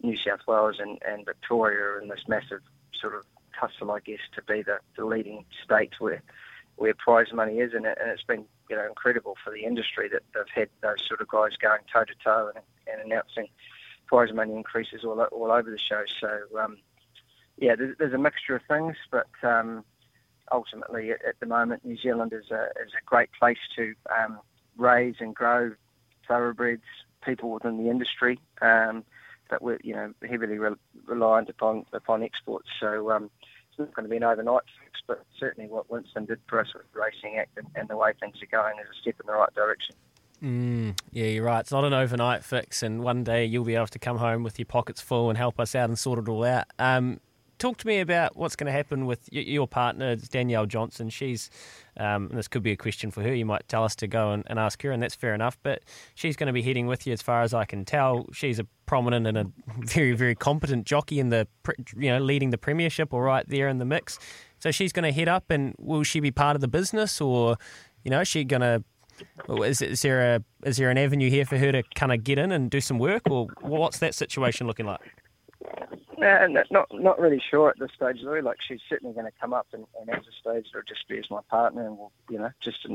New 0.02 0.18
South 0.18 0.40
Wales 0.48 0.78
and, 0.80 1.00
and 1.06 1.26
Victoria 1.26 2.02
in 2.02 2.10
this 2.10 2.24
massive 2.28 2.62
sort 3.00 3.16
of 3.16 3.24
tussle, 3.60 3.92
I 3.92 4.00
guess, 4.00 4.20
to 4.36 4.42
be 4.42 4.62
the, 4.62 4.80
the 4.96 5.06
leading 5.06 5.46
states 5.64 6.00
where 6.00 6.22
where 6.76 6.96
prize 6.96 7.32
money 7.32 7.60
is, 7.60 7.72
and, 7.76 7.86
it, 7.86 7.98
and 8.02 8.10
it's 8.10 8.24
been 8.24 8.46
you 8.70 8.76
know 8.76 8.88
incredible 8.88 9.38
for 9.44 9.52
the 9.52 9.64
industry 9.64 10.10
that 10.10 10.24
they've 10.34 10.44
had 10.54 10.70
those 10.82 11.06
sort 11.08 11.22
of 11.22 11.28
guys 11.28 11.52
going 11.62 11.82
toe 11.92 12.04
to 12.04 12.14
toe 12.24 12.52
and, 12.56 12.64
and 12.92 13.06
announcing 13.06 13.48
prize 14.08 14.34
money 14.34 14.54
increases 14.54 15.04
all 15.04 15.22
all 15.22 15.52
over 15.52 15.70
the 15.70 15.78
show. 15.78 16.04
So 16.20 16.60
um, 16.60 16.78
yeah, 17.58 17.76
there's, 17.76 17.96
there's, 18.00 18.14
a 18.14 18.18
mixture 18.18 18.56
of 18.56 18.64
things, 18.68 18.96
but 19.12 19.28
um, 19.44 19.86
ultimately, 20.54 21.12
at, 21.12 21.40
the 21.40 21.46
moment, 21.46 21.84
New 21.84 21.98
Zealand 21.98 22.32
is 22.32 22.52
a, 22.52 22.66
is 22.86 22.94
a 22.98 23.04
great 23.06 23.30
place 23.38 23.58
to 23.76 23.94
um, 24.18 24.40
raise 24.78 25.16
and 25.20 25.36
grow 25.36 25.72
thoroughbreds, 26.28 26.84
people 27.26 27.52
within 27.52 27.84
the 27.84 27.90
industry. 27.90 28.40
Um, 28.62 29.04
but 29.50 29.62
we're 29.62 29.80
you 29.84 29.94
know 29.94 30.14
heavily 30.28 30.58
re- 30.58 30.76
reliant 31.06 31.50
upon 31.50 31.86
upon 31.94 32.24
exports. 32.24 32.68
So 32.80 33.12
um, 33.12 33.30
it's 33.70 33.80
not 33.80 33.94
going 33.94 34.06
to 34.06 34.10
be 34.10 34.18
an 34.18 34.24
overnight 34.24 34.64
fix, 34.80 35.02
but 35.08 35.24
certainly 35.40 35.70
what 35.70 35.92
Winston 35.92 36.26
did 36.26 36.40
for 36.48 36.60
us 36.60 36.68
with 36.74 36.84
the 36.94 37.00
Racing 37.00 37.38
Act 37.38 37.58
and, 37.58 37.68
and 37.76 37.90
the 37.90 37.98
way 37.98 38.14
things 38.20 38.36
are 38.42 38.46
going 38.46 38.80
is 38.80 38.88
a 38.90 39.02
step 39.02 39.16
in 39.20 39.28
the 39.28 39.34
right 39.34 39.54
direction. 39.54 39.96
Mm, 40.44 41.00
yeah, 41.12 41.28
you're 41.28 41.46
right. 41.46 41.62
It's 41.62 41.72
not 41.72 41.86
an 41.86 41.94
overnight 41.94 42.44
fix, 42.44 42.84
and 42.84 43.02
one 43.02 43.24
day 43.24 43.46
you'll 43.46 43.64
be 43.64 43.76
able 43.76 43.88
to 43.88 44.00
come 44.00 44.18
home 44.18 44.44
with 44.44 44.60
your 44.60 44.66
pockets 44.66 45.02
full 45.02 45.30
and 45.30 45.38
help 45.38 45.60
us 45.60 45.74
out 45.74 45.90
and 45.90 45.98
sort 45.98 46.20
it 46.20 46.28
all 46.28 46.44
out. 46.44 46.66
Um, 46.80 47.20
talk 47.64 47.78
to 47.78 47.88
me 47.88 48.02
about 48.02 48.36
what's 48.36 48.58
going 48.58 48.66
to 48.66 48.74
happen 48.74 49.06
with 49.06 49.30
your 49.32 49.70
partner, 49.70 50.18
Danielle 50.18 50.66
Johnson. 50.66 51.10
She's, 51.10 51.50
um, 51.96 52.28
this 52.28 52.50
could 52.50 52.62
be 52.62 52.74
a 52.74 52.76
question 52.76 53.10
for 53.10 53.24
her. 53.24 53.34
You 53.34 53.46
might 53.46 53.66
tell 53.70 53.86
us 53.86 53.96
to 53.98 54.08
go 54.08 54.34
and, 54.34 54.44
and, 54.48 54.60
ask 54.60 54.82
her, 54.82 54.92
and 54.92 55.02
that's 55.02 55.16
fair 55.16 55.34
enough. 55.34 55.58
But 55.64 55.82
she's 56.14 56.36
going 56.36 56.48
to 56.48 56.54
be 56.54 56.62
heading 56.62 56.88
with 56.88 57.08
you, 57.08 57.14
as 57.14 57.22
far 57.22 57.42
as 57.42 57.54
I 57.54 57.64
can 57.64 57.86
tell. 57.86 58.28
She's 58.34 58.60
a 58.60 58.66
prominent 58.86 59.28
and 59.28 59.38
a 59.38 59.48
very, 59.80 60.12
very 60.12 60.36
competent 60.36 60.86
jockey 60.86 61.22
in 61.22 61.30
the, 61.30 61.48
you 61.96 62.10
know, 62.10 62.20
leading 62.20 62.50
the 62.50 62.58
premiership, 62.58 63.14
or 63.14 63.24
right 63.24 63.48
there 63.48 63.70
in 63.70 63.78
the 63.78 63.86
mix. 63.86 64.20
So 64.60 64.70
she's 64.72 64.92
going 64.92 65.06
to 65.06 65.14
head 65.14 65.30
up, 65.30 65.50
and 65.50 65.74
will 65.80 66.04
she 66.04 66.20
be 66.20 66.32
part 66.32 66.56
of 66.56 66.62
the 66.62 66.68
business, 66.68 67.22
or, 67.22 67.56
you 68.04 68.12
know, 68.12 68.20
is 68.20 68.28
she 68.28 68.44
going 68.44 68.62
to 68.62 68.84
is, 69.48 69.82
is, 69.82 70.02
there 70.02 70.36
a 70.36 70.44
is 70.68 70.78
there 70.78 70.90
an 70.90 70.98
avenue 70.98 71.30
here 71.30 71.46
for 71.46 71.58
her 71.58 71.72
to 71.72 71.84
kind 71.96 72.12
of 72.12 72.26
get 72.26 72.40
in 72.40 72.52
and 72.52 72.70
do 72.70 72.82
some 72.82 73.00
work, 73.00 73.22
or 73.30 73.48
what's 73.62 74.00
that 74.00 74.16
situation 74.16 74.68
looking 74.68 74.86
like? 74.86 75.23
Uh, 76.24 76.64
not 76.72 76.88
not 76.94 77.20
really 77.20 77.42
sure 77.52 77.70
at 77.70 77.80
this 77.80 77.92
stage, 77.96 78.22
Louis. 78.22 78.42
Like 78.42 78.58
she's 78.66 78.80
certainly 78.88 79.14
going 79.14 79.26
to 79.26 79.40
come 79.40 79.54
up 79.54 79.68
and, 79.74 79.86
and 80.00 80.10
as 80.10 80.24
a 80.28 80.32
stage, 80.32 80.68
it'll 80.70 80.84
just 80.88 81.08
be 81.08 81.18
as 81.18 81.30
my 81.30 81.42
partner, 81.50 81.86
and 81.86 81.98
we'll 81.98 82.12
you 82.30 82.40
know 82.40 82.52
just 82.62 82.88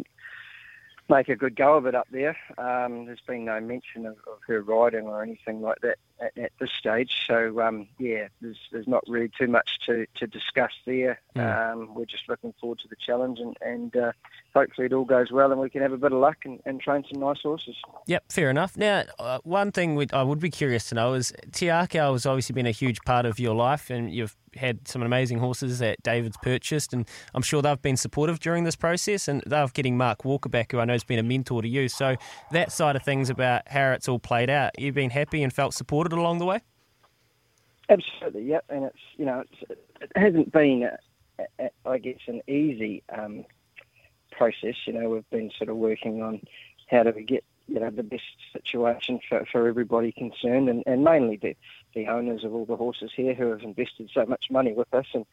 make 1.09 1.29
a 1.29 1.37
good 1.37 1.57
go 1.57 1.77
of 1.77 1.87
it 1.87 1.95
up 1.95 2.09
there. 2.11 2.37
Um, 2.59 3.07
there's 3.07 3.21
been 3.27 3.45
no 3.45 3.61
mention 3.61 4.07
of, 4.07 4.17
of, 4.27 4.39
her 4.47 4.63
riding 4.63 5.07
or 5.07 5.23
anything 5.23 5.61
like 5.61 5.81
that 5.83 5.99
at, 6.21 6.37
at 6.37 6.53
this 6.61 6.71
stage. 6.73 7.25
So 7.27 7.61
um, 7.61 7.89
yeah, 7.99 8.29
there's 8.41 8.59
there's 8.73 8.89
not 8.89 9.05
really 9.09 9.31
too 9.39 9.49
much 9.49 9.79
to, 9.87 10.07
to 10.17 10.27
discuss 10.27 10.73
there. 10.87 11.21
Mm. 11.37 11.73
Um, 11.73 11.95
we're 11.95 12.05
just 12.05 12.29
looking 12.29 12.55
forward 12.61 12.79
to 12.81 12.89
the 12.89 12.97
challenge 12.97 13.39
and, 13.41 13.57
and 13.61 13.97
uh, 13.97 14.13
hopefully 14.55 14.87
it 14.87 14.93
all 14.93 15.05
goes 15.05 15.31
well 15.31 15.53
and 15.53 15.61
we 15.61 15.71
can 15.71 15.83
have 15.83 15.93
a 15.93 15.97
bit 15.97 16.13
of 16.13 16.19
luck 16.19 16.39
and, 16.45 16.61
and 16.65 16.81
train 16.81 17.05
some 17.11 17.21
nice 17.21 17.41
horses. 17.43 17.77
Yep, 18.07 18.25
fair 18.31 18.51
enough. 18.51 18.77
Now, 18.77 19.05
uh, 19.19 19.39
one 19.45 19.73
thing 19.73 20.05
I 20.13 20.23
would 20.23 20.41
be 20.41 20.51
curious 20.51 20.89
to 20.89 20.95
know 20.95 21.15
is 21.15 21.33
Te 21.53 21.67
Akau 21.67 22.13
has 22.13 22.27
obviously 22.27 22.55
been 22.55 22.67
a 22.67 22.73
huge 22.73 23.01
part 23.03 23.27
of 23.27 23.39
your 23.39 23.55
life, 23.55 23.91
and 23.91 24.13
you've 24.13 24.37
had 24.57 24.89
some 24.89 25.03
amazing 25.03 25.39
horses 25.39 25.79
that 25.79 26.03
David's 26.03 26.37
purchased, 26.39 26.93
and 26.93 27.07
I'm 27.35 27.43
sure 27.43 27.63
they've 27.63 27.81
been 27.81 27.97
supportive 27.97 28.41
during 28.41 28.65
this 28.65 28.77
process, 28.77 29.29
and 29.29 29.43
they're 29.47 29.69
getting 29.69 29.97
Mark 29.97 30.25
Walker 30.25 30.49
back, 30.49 30.73
who 30.73 30.81
I 30.81 30.85
know 30.85 30.95
has 30.95 31.05
been 31.05 31.19
a 31.19 31.23
mentor 31.23 31.63
to 31.63 31.69
you. 31.69 31.89
So 31.89 32.17
that 32.51 32.73
side 32.73 32.97
of 32.97 33.03
things 33.03 33.31
about 33.31 33.69
how 33.69 33.93
it's 33.93 34.09
all 34.09 34.19
played 34.19 34.51
out, 34.51 34.79
you've 34.79 34.95
been 34.95 35.11
happy 35.11 35.43
and 35.43 35.53
felt 35.53 35.75
supported 35.75 36.08
along 36.17 36.39
the 36.39 36.47
way. 36.47 36.61
Absolutely, 37.89 38.45
yep. 38.45 38.65
And 38.69 38.85
it's 38.85 38.99
you 39.17 39.25
know 39.25 39.41
it's, 39.41 39.81
it 40.01 40.13
hasn't 40.15 40.53
been, 40.53 40.89
a, 41.39 41.45
a, 41.59 41.71
I 41.87 41.99
guess, 41.99 42.21
an 42.27 42.43
easy 42.47 43.03
um, 43.09 43.45
process. 44.31 44.75
You 44.87 44.93
know, 44.93 45.09
we've 45.09 45.31
been 45.31 45.51
sort 45.57 45.71
of 45.71 45.77
working 45.77 46.23
on 46.23 46.41
how 46.91 47.03
do 47.03 47.13
we 47.15 47.25
get 47.25 47.45
you 47.67 47.81
know 47.81 47.91
the 47.91 48.03
best 48.03 48.23
situation 48.53 49.21
for, 49.29 49.45
for 49.51 49.69
everybody 49.69 50.13
concerned, 50.13 50.69
and, 50.69 50.83
and 50.87 51.05
mainly 51.05 51.37
the 51.37 51.57
the 51.95 52.07
owners 52.09 52.45
of 52.45 52.55
all 52.55 52.67
the 52.67 52.77
horses 52.77 53.11
here 53.15 53.35
who 53.35 53.51
have 53.51 53.63
invested 53.63 54.11
so 54.13 54.27
much 54.27 54.47
money 54.51 54.73
with 54.73 54.93
us. 54.93 55.07
And 55.15 55.25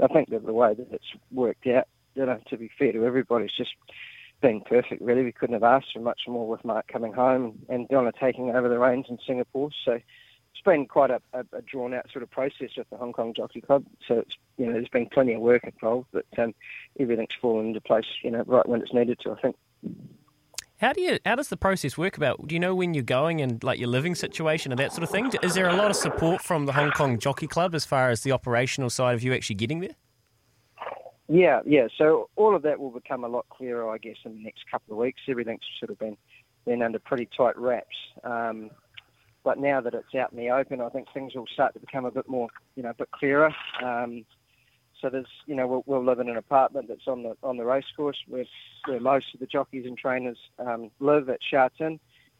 I 0.00 0.06
think 0.08 0.30
that 0.30 0.46
the 0.46 0.52
way 0.52 0.74
that 0.74 0.92
it's 0.92 1.12
worked 1.32 1.66
out, 1.66 1.88
you 2.14 2.26
know, 2.26 2.40
to 2.48 2.56
be 2.56 2.70
fair 2.78 2.92
to 2.92 3.04
everybody, 3.04 3.46
it's 3.46 3.56
just 3.56 3.74
been 4.40 4.60
perfect. 4.60 5.02
Really, 5.02 5.22
we 5.22 5.32
couldn't 5.32 5.54
have 5.54 5.62
asked 5.62 5.92
for 5.92 6.00
much 6.00 6.22
more 6.28 6.46
with 6.46 6.64
Mark 6.64 6.86
coming 6.88 7.12
home 7.12 7.58
and 7.68 7.88
Donna 7.88 8.12
taking 8.18 8.50
over 8.50 8.68
the 8.68 8.78
reins 8.78 9.06
in 9.08 9.18
Singapore. 9.26 9.70
So 9.84 9.92
it's 9.92 10.62
been 10.64 10.86
quite 10.86 11.10
a, 11.10 11.20
a, 11.32 11.40
a, 11.52 11.62
drawn 11.62 11.94
out 11.94 12.10
sort 12.10 12.22
of 12.22 12.30
process 12.30 12.70
with 12.76 12.88
the 12.90 12.96
Hong 12.96 13.12
Kong 13.12 13.34
Jockey 13.34 13.60
Club. 13.60 13.84
So 14.06 14.18
it's 14.20 14.34
you 14.56 14.66
know 14.66 14.72
there's 14.72 14.88
been 14.88 15.06
plenty 15.06 15.34
of 15.34 15.40
work 15.40 15.64
involved, 15.64 16.08
but 16.12 16.26
um, 16.38 16.54
everything's 16.98 17.28
fallen 17.40 17.68
into 17.68 17.80
place 17.80 18.06
you 18.22 18.30
know 18.30 18.44
right 18.46 18.66
when 18.68 18.82
it's 18.82 18.92
needed 18.92 19.18
to. 19.20 19.32
I 19.32 19.40
think. 19.40 19.56
How 20.78 20.92
do 20.92 21.00
you? 21.00 21.18
How 21.24 21.36
does 21.36 21.48
the 21.48 21.56
process 21.56 21.96
work? 21.96 22.16
About 22.16 22.46
do 22.46 22.54
you 22.54 22.60
know 22.60 22.74
when 22.74 22.92
you're 22.92 23.02
going 23.02 23.40
and 23.40 23.62
like 23.64 23.78
your 23.78 23.88
living 23.88 24.14
situation 24.14 24.72
and 24.72 24.78
that 24.78 24.92
sort 24.92 25.02
of 25.02 25.10
thing? 25.10 25.32
Is 25.42 25.54
there 25.54 25.68
a 25.68 25.74
lot 25.74 25.90
of 25.90 25.96
support 25.96 26.42
from 26.42 26.66
the 26.66 26.72
Hong 26.72 26.90
Kong 26.90 27.18
Jockey 27.18 27.46
Club 27.46 27.74
as 27.74 27.84
far 27.84 28.10
as 28.10 28.22
the 28.22 28.32
operational 28.32 28.90
side 28.90 29.14
of 29.14 29.22
you 29.22 29.32
actually 29.32 29.56
getting 29.56 29.80
there? 29.80 29.96
Yeah, 31.28 31.60
yeah. 31.66 31.88
So 31.98 32.30
all 32.36 32.54
of 32.54 32.62
that 32.62 32.78
will 32.78 32.90
become 32.90 33.24
a 33.24 33.28
lot 33.28 33.46
clearer, 33.48 33.90
I 33.90 33.98
guess, 33.98 34.16
in 34.24 34.34
the 34.36 34.42
next 34.42 34.64
couple 34.70 34.94
of 34.94 34.98
weeks. 34.98 35.20
Everything's 35.28 35.60
sort 35.80 35.90
of 35.90 35.98
been 35.98 36.16
been 36.64 36.82
under 36.82 36.98
pretty 36.98 37.28
tight 37.36 37.56
wraps. 37.56 37.96
Um, 38.24 38.70
but 39.44 39.58
now 39.58 39.80
that 39.80 39.94
it's 39.94 40.14
out 40.14 40.32
in 40.32 40.38
the 40.38 40.50
open, 40.50 40.80
I 40.80 40.88
think 40.88 41.06
things 41.14 41.34
will 41.34 41.46
start 41.46 41.74
to 41.74 41.80
become 41.80 42.04
a 42.04 42.10
bit 42.10 42.28
more, 42.28 42.48
you 42.74 42.82
know, 42.82 42.90
a 42.90 42.94
bit 42.94 43.10
clearer. 43.12 43.54
Um, 43.82 44.24
so 45.00 45.08
there's, 45.08 45.28
you 45.46 45.54
know, 45.54 45.68
we'll, 45.68 45.84
we'll, 45.86 46.04
live 46.04 46.18
in 46.18 46.28
an 46.28 46.36
apartment 46.36 46.88
that's 46.88 47.06
on 47.06 47.22
the 47.22 47.36
on 47.42 47.56
the 47.56 47.64
racecourse 47.64 48.18
where 48.28 48.44
where 48.86 49.00
most 49.00 49.26
of 49.34 49.40
the 49.40 49.46
jockeys 49.46 49.86
and 49.86 49.96
trainers 49.96 50.38
um, 50.58 50.90
live 51.00 51.28
at 51.28 51.40
Sha 51.48 51.68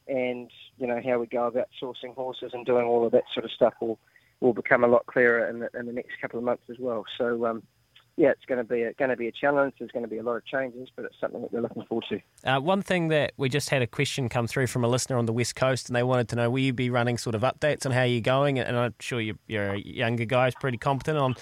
and 0.09 0.51
you 0.79 0.87
know 0.87 1.01
how 1.05 1.19
we 1.19 1.27
go 1.27 1.47
about 1.47 1.69
sourcing 1.81 2.15
horses 2.15 2.53
and 2.55 2.65
doing 2.65 2.87
all 2.87 3.05
of 3.05 3.13
that 3.13 3.25
sort 3.35 3.45
of 3.45 3.51
stuff 3.51 3.75
will 3.81 3.99
will 4.41 4.53
become 4.53 4.85
a 4.85 4.89
lot 4.89 5.07
clearer 5.07 5.49
in 5.49 5.61
the, 5.61 5.71
in 5.79 5.87
the 5.87 5.93
next 5.93 6.21
couple 6.21 6.39
of 6.39 6.45
months 6.45 6.65
as 6.71 6.77
well. 6.79 7.05
So 7.17 7.47
um, 7.47 7.63
yeah, 8.17 8.31
it's 8.31 8.45
going 8.47 8.59
to 8.59 8.65
be 8.65 8.83
a, 8.83 8.95
going 8.95 9.11
to 9.11 9.17
be 9.17 9.29
a 9.29 9.33
challenge. 9.33 9.75
There's 9.79 9.91
going 9.91 10.05
to 10.05 10.09
be 10.09 10.17
a 10.17 10.23
lot 10.23 10.37
of 10.37 10.47
changes, 10.47 10.89
but 10.97 11.05
it's 11.05 11.15
something 11.21 11.43
that 11.43 11.53
we're 11.53 11.61
looking 11.61 11.85
forward 11.85 12.07
to. 12.09 12.21
Uh, 12.51 12.61
one 12.61 12.81
thing 12.81 13.09
that 13.09 13.33
we 13.37 13.51
just 13.51 13.69
had 13.69 13.83
a 13.83 13.87
question 13.87 14.31
come 14.31 14.47
through 14.47 14.69
from 14.69 14.85
a 14.85 14.89
listener 14.89 15.19
on 15.19 15.27
the 15.27 15.35
west 15.35 15.55
coast, 15.55 15.89
and 15.89 15.97
they 15.97 16.03
wanted 16.03 16.29
to 16.31 16.37
know: 16.37 16.49
Will 16.49 16.61
you 16.61 16.73
be 16.73 16.89
running 16.89 17.19
sort 17.19 17.35
of 17.35 17.43
updates 17.43 17.85
on 17.85 17.93
how 17.93 18.05
you're 18.05 18.23
going? 18.23 18.59
And 18.59 18.75
I'm 18.75 18.95
sure 19.01 19.21
you're, 19.21 19.37
you're 19.47 19.75
a 19.75 19.79
younger 19.79 20.25
guy, 20.25 20.51
pretty 20.59 20.79
competent 20.79 21.19
on 21.19 21.35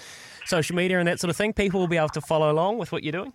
social 0.45 0.75
media 0.75 0.99
and 0.99 1.07
that 1.07 1.21
sort 1.21 1.29
of 1.29 1.37
thing. 1.37 1.53
People 1.53 1.79
will 1.79 1.87
be 1.87 1.97
able 1.97 2.09
to 2.09 2.21
follow 2.21 2.51
along 2.51 2.77
with 2.77 2.91
what 2.91 3.03
you're 3.03 3.13
doing. 3.13 3.31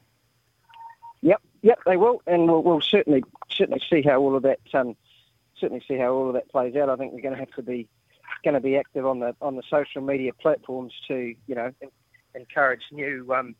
Yep, 1.22 1.40
yep, 1.62 1.78
they 1.86 1.96
will, 1.96 2.22
and 2.26 2.46
we'll, 2.46 2.62
we'll 2.62 2.80
certainly 2.82 3.22
certainly 3.50 3.80
see 3.90 4.02
how 4.02 4.20
all 4.20 4.36
of 4.36 4.42
that 4.42 4.60
um, 4.74 4.96
certainly 5.58 5.82
see 5.88 5.96
how 5.96 6.12
all 6.12 6.28
of 6.28 6.34
that 6.34 6.50
plays 6.50 6.76
out. 6.76 6.90
I 6.90 6.96
think 6.96 7.14
we're 7.14 7.22
going 7.22 7.34
to 7.34 7.40
have 7.40 7.52
to 7.52 7.62
be 7.62 7.88
going 8.44 8.54
to 8.54 8.60
be 8.60 8.76
active 8.76 9.06
on 9.06 9.20
the 9.20 9.34
on 9.40 9.56
the 9.56 9.62
social 9.70 10.02
media 10.02 10.32
platforms 10.34 10.92
to 11.08 11.34
you 11.46 11.54
know 11.54 11.72
encourage 12.34 12.82
new 12.92 13.32
um, 13.32 13.54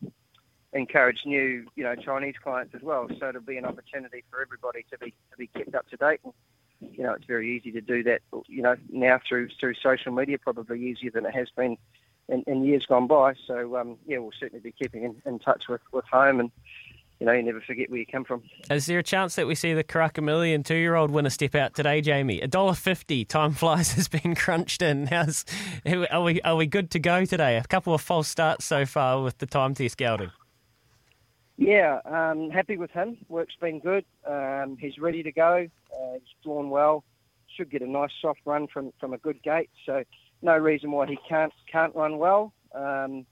encourage 0.73 1.19
new 1.25 1.65
you 1.75 1.83
know 1.83 1.95
Chinese 1.95 2.35
clients 2.41 2.73
as 2.75 2.81
well. 2.81 3.07
So 3.19 3.29
it'll 3.29 3.41
be 3.41 3.57
an 3.57 3.65
opportunity 3.65 4.23
for 4.29 4.41
everybody 4.41 4.85
to 4.91 4.97
be 4.97 5.13
to 5.31 5.37
be 5.37 5.47
kept 5.47 5.75
up 5.75 5.89
to 5.89 5.97
date. 5.97 6.21
And, 6.23 6.33
you 6.79 7.03
know, 7.03 7.13
it's 7.13 7.25
very 7.25 7.55
easy 7.55 7.71
to 7.71 7.81
do 7.81 8.03
that. 8.03 8.21
You 8.47 8.61
know, 8.61 8.75
now 8.89 9.19
through 9.27 9.49
through 9.59 9.75
social 9.75 10.11
media, 10.11 10.37
probably 10.37 10.83
easier 10.83 11.11
than 11.11 11.25
it 11.25 11.35
has 11.35 11.49
been 11.55 11.77
in, 12.27 12.43
in 12.47 12.63
years 12.63 12.85
gone 12.85 13.07
by. 13.07 13.33
So 13.47 13.77
um, 13.77 13.97
yeah, 14.05 14.17
we'll 14.17 14.31
certainly 14.39 14.61
be 14.61 14.71
keeping 14.71 15.03
in, 15.03 15.21
in 15.25 15.39
touch 15.39 15.65
with 15.69 15.81
with 15.91 16.05
home 16.05 16.39
and 16.39 16.51
you 17.21 17.27
know, 17.27 17.33
you 17.33 17.43
never 17.43 17.61
forget 17.61 17.87
where 17.91 17.99
you 17.99 18.05
come 18.07 18.23
from. 18.23 18.41
Is 18.71 18.87
there 18.87 18.97
a 18.97 19.03
chance 19.03 19.35
that 19.35 19.45
we 19.45 19.53
see 19.53 19.75
the 19.75 19.83
Karaka 19.83 20.23
Million 20.23 20.63
two-year-old 20.63 21.11
winner 21.11 21.29
step 21.29 21.53
out 21.53 21.75
today, 21.75 22.01
Jamie? 22.01 22.41
A 22.41 22.47
dollar 22.47 22.73
fifty. 22.73 23.23
Time 23.25 23.53
flies 23.53 23.91
has 23.95 24.07
been 24.07 24.33
crunched 24.33 24.81
in. 24.81 25.05
How's 25.05 25.45
are 26.09 26.23
we? 26.23 26.41
Are 26.41 26.55
we 26.55 26.65
good 26.65 26.89
to 26.91 26.99
go 26.99 27.23
today? 27.25 27.57
A 27.57 27.63
couple 27.63 27.93
of 27.93 28.01
false 28.01 28.27
starts 28.27 28.65
so 28.65 28.87
far 28.87 29.21
with 29.21 29.37
the 29.37 29.45
time 29.45 29.75
test 29.75 29.97
gelding. 29.97 30.31
Yeah, 31.57 31.99
um, 32.05 32.49
happy 32.49 32.75
with 32.75 32.89
him. 32.89 33.17
Work's 33.29 33.53
been 33.61 33.79
good. 33.79 34.03
Um, 34.27 34.77
he's 34.81 34.97
ready 34.97 35.21
to 35.21 35.31
go. 35.31 35.67
Uh, 35.93 36.13
he's 36.13 36.23
drawn 36.43 36.71
well. 36.71 37.03
Should 37.55 37.69
get 37.69 37.83
a 37.83 37.87
nice 37.87 38.09
soft 38.19 38.39
run 38.45 38.65
from, 38.73 38.93
from 38.99 39.13
a 39.13 39.19
good 39.19 39.43
gate. 39.43 39.69
So 39.85 40.03
no 40.41 40.57
reason 40.57 40.89
why 40.89 41.05
he 41.05 41.19
can't 41.29 41.53
can't 41.71 41.93
run 41.93 42.17
well. 42.17 42.51
Um, 42.73 43.27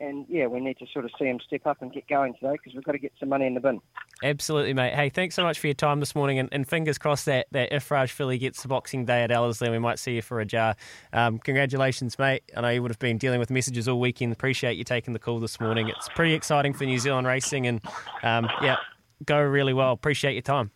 and 0.00 0.24
yeah, 0.28 0.46
we 0.46 0.60
need 0.60 0.78
to 0.78 0.86
sort 0.92 1.04
of 1.04 1.10
see 1.18 1.26
him 1.26 1.38
step 1.46 1.66
up 1.66 1.82
and 1.82 1.92
get 1.92 2.08
going 2.08 2.34
today 2.34 2.52
because 2.52 2.74
we've 2.74 2.84
got 2.84 2.92
to 2.92 2.98
get 2.98 3.12
some 3.20 3.28
money 3.28 3.46
in 3.46 3.54
the 3.54 3.60
bin. 3.60 3.80
Absolutely, 4.22 4.74
mate. 4.74 4.94
Hey, 4.94 5.08
thanks 5.08 5.34
so 5.34 5.42
much 5.42 5.58
for 5.58 5.66
your 5.66 5.74
time 5.74 6.00
this 6.00 6.14
morning, 6.14 6.38
and, 6.38 6.48
and 6.52 6.66
fingers 6.66 6.98
crossed 6.98 7.26
that, 7.26 7.46
that 7.52 7.72
if 7.72 7.90
Raj 7.90 8.10
filly 8.10 8.38
gets 8.38 8.62
the 8.62 8.68
Boxing 8.68 9.04
Day 9.04 9.22
at 9.22 9.30
Ellerslie, 9.30 9.70
we 9.70 9.78
might 9.78 9.98
see 9.98 10.16
you 10.16 10.22
for 10.22 10.40
a 10.40 10.46
jar. 10.46 10.74
Um, 11.12 11.38
congratulations, 11.38 12.18
mate. 12.18 12.42
I 12.56 12.60
know 12.62 12.70
you 12.70 12.82
would 12.82 12.90
have 12.90 12.98
been 12.98 13.18
dealing 13.18 13.38
with 13.38 13.50
messages 13.50 13.88
all 13.88 14.00
weekend. 14.00 14.32
Appreciate 14.32 14.76
you 14.76 14.84
taking 14.84 15.12
the 15.12 15.20
call 15.20 15.40
this 15.40 15.60
morning. 15.60 15.88
It's 15.88 16.08
pretty 16.08 16.34
exciting 16.34 16.72
for 16.72 16.84
New 16.84 16.98
Zealand 16.98 17.26
racing, 17.26 17.66
and 17.66 17.80
um, 18.22 18.48
yeah, 18.62 18.76
go 19.24 19.40
really 19.40 19.74
well. 19.74 19.92
Appreciate 19.92 20.32
your 20.32 20.42
time. 20.42 20.70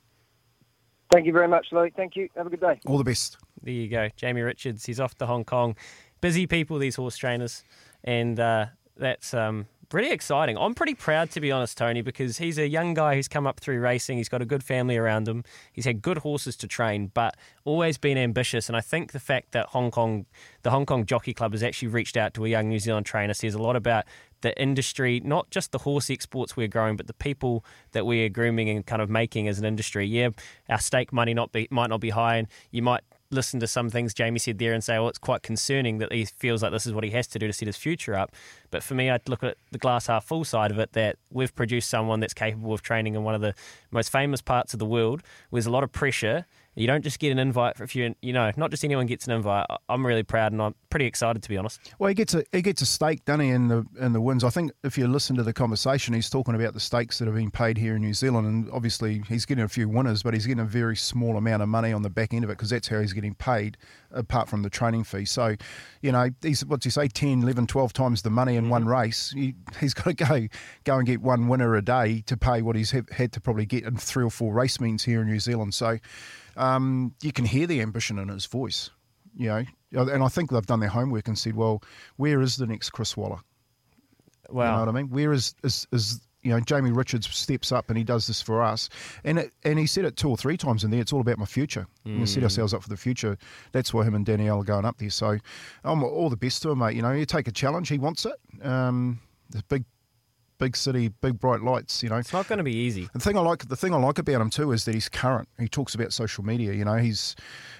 Thank 1.12 1.26
you 1.26 1.32
very 1.32 1.48
much, 1.48 1.66
Louis. 1.70 1.92
Thank 1.96 2.16
you. 2.16 2.28
Have 2.36 2.46
a 2.46 2.50
good 2.50 2.60
day. 2.60 2.80
All 2.86 2.98
the 2.98 3.04
best. 3.04 3.38
There 3.62 3.72
you 3.72 3.88
go. 3.88 4.08
Jamie 4.16 4.42
Richards. 4.42 4.84
He's 4.84 5.00
off 5.00 5.14
to 5.16 5.26
Hong 5.26 5.44
Kong. 5.44 5.76
Busy 6.20 6.46
people, 6.46 6.78
these 6.78 6.96
horse 6.96 7.16
trainers. 7.16 7.62
And 8.02 8.40
uh, 8.40 8.66
that's 8.96 9.34
um, 9.34 9.66
pretty 9.88 10.10
exciting. 10.10 10.56
I'm 10.58 10.74
pretty 10.74 10.94
proud, 10.94 11.30
to 11.32 11.40
be 11.40 11.52
honest, 11.52 11.78
Tony, 11.78 12.02
because 12.02 12.38
he's 12.38 12.58
a 12.58 12.68
young 12.68 12.94
guy 12.94 13.14
who's 13.14 13.28
come 13.28 13.46
up 13.46 13.60
through 13.60 13.80
racing. 13.80 14.18
He's 14.18 14.28
got 14.28 14.42
a 14.42 14.44
good 14.44 14.62
family 14.62 14.96
around 14.96 15.28
him. 15.28 15.44
He's 15.72 15.84
had 15.84 16.02
good 16.02 16.18
horses 16.18 16.56
to 16.56 16.66
train, 16.66 17.10
but 17.14 17.36
always 17.64 17.98
been 17.98 18.18
ambitious. 18.18 18.68
And 18.68 18.76
I 18.76 18.80
think 18.80 19.12
the 19.12 19.20
fact 19.20 19.52
that 19.52 19.66
Hong 19.66 19.90
Kong, 19.90 20.26
the 20.62 20.70
Hong 20.70 20.86
Kong 20.86 21.06
Jockey 21.06 21.32
Club, 21.32 21.52
has 21.52 21.62
actually 21.62 21.88
reached 21.88 22.16
out 22.16 22.34
to 22.34 22.44
a 22.44 22.48
young 22.48 22.68
New 22.68 22.78
Zealand 22.78 23.06
trainer 23.06 23.34
says 23.34 23.54
a 23.54 23.62
lot 23.62 23.76
about 23.76 24.04
the 24.40 24.60
industry, 24.60 25.20
not 25.24 25.50
just 25.50 25.72
the 25.72 25.78
horse 25.78 26.10
exports 26.10 26.56
we're 26.56 26.68
growing, 26.68 26.96
but 26.96 27.06
the 27.06 27.14
people 27.14 27.64
that 27.92 28.04
we 28.04 28.24
are 28.24 28.28
grooming 28.28 28.68
and 28.68 28.84
kind 28.84 29.00
of 29.00 29.08
making 29.08 29.48
as 29.48 29.58
an 29.58 29.64
industry. 29.64 30.06
Yeah, 30.06 30.30
our 30.68 30.80
stake 30.80 31.12
money 31.12 31.34
not 31.34 31.50
be 31.52 31.66
might 31.70 31.88
not 31.88 32.00
be 32.00 32.10
high, 32.10 32.36
and 32.36 32.48
you 32.70 32.82
might 32.82 33.02
listen 33.34 33.60
to 33.60 33.66
some 33.66 33.90
things 33.90 34.14
Jamie 34.14 34.38
said 34.38 34.58
there 34.58 34.72
and 34.72 34.82
say, 34.82 34.98
well, 34.98 35.08
it's 35.08 35.18
quite 35.18 35.42
concerning 35.42 35.98
that 35.98 36.12
he 36.12 36.24
feels 36.24 36.62
like 36.62 36.72
this 36.72 36.86
is 36.86 36.92
what 36.92 37.04
he 37.04 37.10
has 37.10 37.26
to 37.28 37.38
do 37.38 37.46
to 37.46 37.52
set 37.52 37.66
his 37.66 37.76
future 37.76 38.14
up. 38.14 38.32
But 38.70 38.82
for 38.82 38.94
me, 38.94 39.10
I'd 39.10 39.28
look 39.28 39.42
at 39.42 39.56
the 39.72 39.78
glass 39.78 40.06
half 40.06 40.24
full 40.24 40.44
side 40.44 40.70
of 40.70 40.78
it 40.78 40.92
that 40.92 41.16
we've 41.30 41.54
produced 41.54 41.90
someone 41.90 42.20
that's 42.20 42.34
capable 42.34 42.72
of 42.72 42.82
training 42.82 43.14
in 43.14 43.24
one 43.24 43.34
of 43.34 43.40
the 43.40 43.54
most 43.90 44.10
famous 44.10 44.40
parts 44.40 44.72
of 44.72 44.78
the 44.78 44.86
world. 44.86 45.22
with 45.50 45.66
a 45.66 45.70
lot 45.70 45.84
of 45.84 45.92
pressure 45.92 46.46
you 46.74 46.86
don't 46.86 47.02
just 47.02 47.18
get 47.18 47.30
an 47.30 47.38
invite 47.38 47.76
for 47.76 47.84
if 47.84 47.94
you 47.94 48.14
you 48.22 48.32
know 48.32 48.50
not 48.56 48.70
just 48.70 48.84
anyone 48.84 49.06
gets 49.06 49.26
an 49.26 49.32
invite. 49.32 49.66
I'm 49.88 50.04
really 50.04 50.22
proud 50.22 50.52
and 50.52 50.60
I'm 50.60 50.74
pretty 50.90 51.06
excited 51.06 51.42
to 51.42 51.48
be 51.48 51.56
honest. 51.56 51.80
Well, 51.98 52.08
he 52.08 52.14
gets 52.14 52.34
a 52.34 52.44
he 52.52 52.62
gets 52.62 52.82
a 52.82 52.86
stake, 52.86 53.24
doesn't 53.24 53.40
he, 53.40 53.50
in 53.50 53.68
the 53.68 53.84
in 54.00 54.12
the 54.12 54.20
wins. 54.20 54.44
I 54.44 54.50
think 54.50 54.72
if 54.82 54.98
you 54.98 55.06
listen 55.06 55.36
to 55.36 55.42
the 55.42 55.52
conversation, 55.52 56.14
he's 56.14 56.30
talking 56.30 56.54
about 56.54 56.74
the 56.74 56.80
stakes 56.80 57.18
that 57.18 57.26
have 57.26 57.34
been 57.34 57.50
paid 57.50 57.78
here 57.78 57.96
in 57.96 58.02
New 58.02 58.14
Zealand, 58.14 58.46
and 58.46 58.70
obviously 58.72 59.22
he's 59.28 59.44
getting 59.44 59.64
a 59.64 59.68
few 59.68 59.88
winners, 59.88 60.22
but 60.22 60.34
he's 60.34 60.46
getting 60.46 60.62
a 60.62 60.66
very 60.66 60.96
small 60.96 61.36
amount 61.36 61.62
of 61.62 61.68
money 61.68 61.92
on 61.92 62.02
the 62.02 62.10
back 62.10 62.32
end 62.34 62.44
of 62.44 62.50
it 62.50 62.54
because 62.54 62.70
that's 62.70 62.88
how 62.88 63.00
he's 63.00 63.12
getting 63.12 63.34
paid, 63.34 63.76
apart 64.14 64.48
from 64.48 64.62
the 64.62 64.70
training 64.70 65.04
fee. 65.04 65.24
So, 65.24 65.56
you 66.00 66.12
know, 66.12 66.30
he's 66.42 66.64
what's 66.64 66.84
he 66.84 66.90
say, 66.90 67.08
10, 67.08 67.42
11, 67.42 67.66
12 67.66 67.92
times 67.92 68.22
the 68.22 68.30
money 68.30 68.56
in 68.56 68.68
one 68.68 68.82
mm-hmm. 68.82 68.90
race. 68.90 69.30
He, 69.30 69.54
has 69.76 69.94
got 69.94 70.04
to 70.04 70.14
go 70.14 70.48
go 70.84 70.96
and 70.96 71.06
get 71.06 71.20
one 71.20 71.48
winner 71.48 71.74
a 71.74 71.82
day 71.82 72.22
to 72.26 72.36
pay 72.36 72.62
what 72.62 72.76
he's 72.76 72.90
had 72.90 73.32
to 73.32 73.40
probably 73.40 73.66
get 73.66 73.84
in 73.84 73.96
three 73.96 74.24
or 74.24 74.30
four 74.30 74.52
race 74.52 74.80
means 74.80 75.04
here 75.04 75.20
in 75.20 75.26
New 75.26 75.40
Zealand. 75.40 75.74
So 75.74 75.98
um, 76.56 77.14
you 77.22 77.32
can 77.32 77.44
hear 77.44 77.66
the 77.66 77.80
ambition 77.80 78.18
in 78.18 78.28
his 78.28 78.46
voice. 78.46 78.90
You 79.36 79.48
know, 79.48 79.64
and 79.92 80.22
I 80.22 80.28
think 80.28 80.50
they've 80.50 80.64
done 80.64 80.80
their 80.80 80.88
homework 80.88 81.26
and 81.26 81.36
said, 81.36 81.56
well, 81.56 81.82
where 82.16 82.40
is 82.40 82.56
the 82.56 82.66
next 82.66 82.90
Chris 82.90 83.16
Waller? 83.16 83.40
Wow. 84.48 84.64
You 84.64 84.70
know 84.72 84.78
what 84.80 84.88
I 84.88 84.92
mean? 84.92 85.10
Where 85.10 85.32
is, 85.32 85.54
is, 85.64 85.88
is 85.92 86.20
you 86.44 86.50
know, 86.50 86.60
Jamie 86.60 86.92
Richards 86.92 87.28
steps 87.34 87.72
up 87.72 87.88
and 87.88 87.98
he 87.98 88.04
does 88.04 88.26
this 88.26 88.40
for 88.40 88.62
us. 88.62 88.88
And 89.24 89.38
it, 89.38 89.52
and 89.64 89.78
he 89.78 89.86
said 89.86 90.04
it 90.04 90.16
two 90.16 90.28
or 90.28 90.36
three 90.36 90.56
times 90.56 90.84
in 90.84 90.90
there. 90.90 91.00
It's 91.00 91.12
all 91.12 91.20
about 91.20 91.38
my 91.38 91.46
future. 91.46 91.86
Mm. 92.06 92.20
We 92.20 92.26
set 92.26 92.40
mm. 92.40 92.44
ourselves 92.44 92.74
up 92.74 92.82
for 92.82 92.88
the 92.88 92.96
future. 92.96 93.36
That's 93.72 93.92
why 93.94 94.04
him 94.04 94.14
and 94.14 94.26
Danielle 94.26 94.60
are 94.60 94.64
going 94.64 94.84
up 94.84 94.98
there. 94.98 95.10
So 95.10 95.38
I'm 95.82 96.04
all 96.04 96.30
the 96.30 96.36
best 96.36 96.62
to 96.62 96.70
him, 96.70 96.78
mate. 96.78 96.94
You 96.94 97.02
know, 97.02 97.12
you 97.12 97.24
take 97.24 97.48
a 97.48 97.52
challenge. 97.52 97.88
He 97.88 97.98
wants 97.98 98.26
it. 98.26 98.34
Um, 98.64 99.20
the 99.50 99.62
big 99.68 99.84
big 100.58 100.76
city, 100.76 101.08
big 101.08 101.38
bright 101.38 101.62
lights. 101.62 102.02
You 102.02 102.08
know, 102.10 102.16
It's 102.16 102.32
not 102.32 102.48
going 102.48 102.58
to 102.58 102.64
be 102.64 102.72
easy. 102.74 103.08
the 103.12 103.18
thing 103.18 103.36
I 103.36 103.40
like, 103.40 103.68
the 103.68 103.76
thing 103.76 103.92
I 103.92 103.98
like 103.98 104.18
about 104.18 104.40
him 104.40 104.50
too, 104.50 104.72
is 104.72 104.84
that 104.84 104.94
he's 104.94 105.08
current. 105.08 105.48
He 105.58 105.68
talks 105.68 105.94
about 105.94 106.12
social 106.12 106.44
media. 106.44 106.72
You 106.72 106.84
know, 106.84 106.96
he's. 106.96 107.34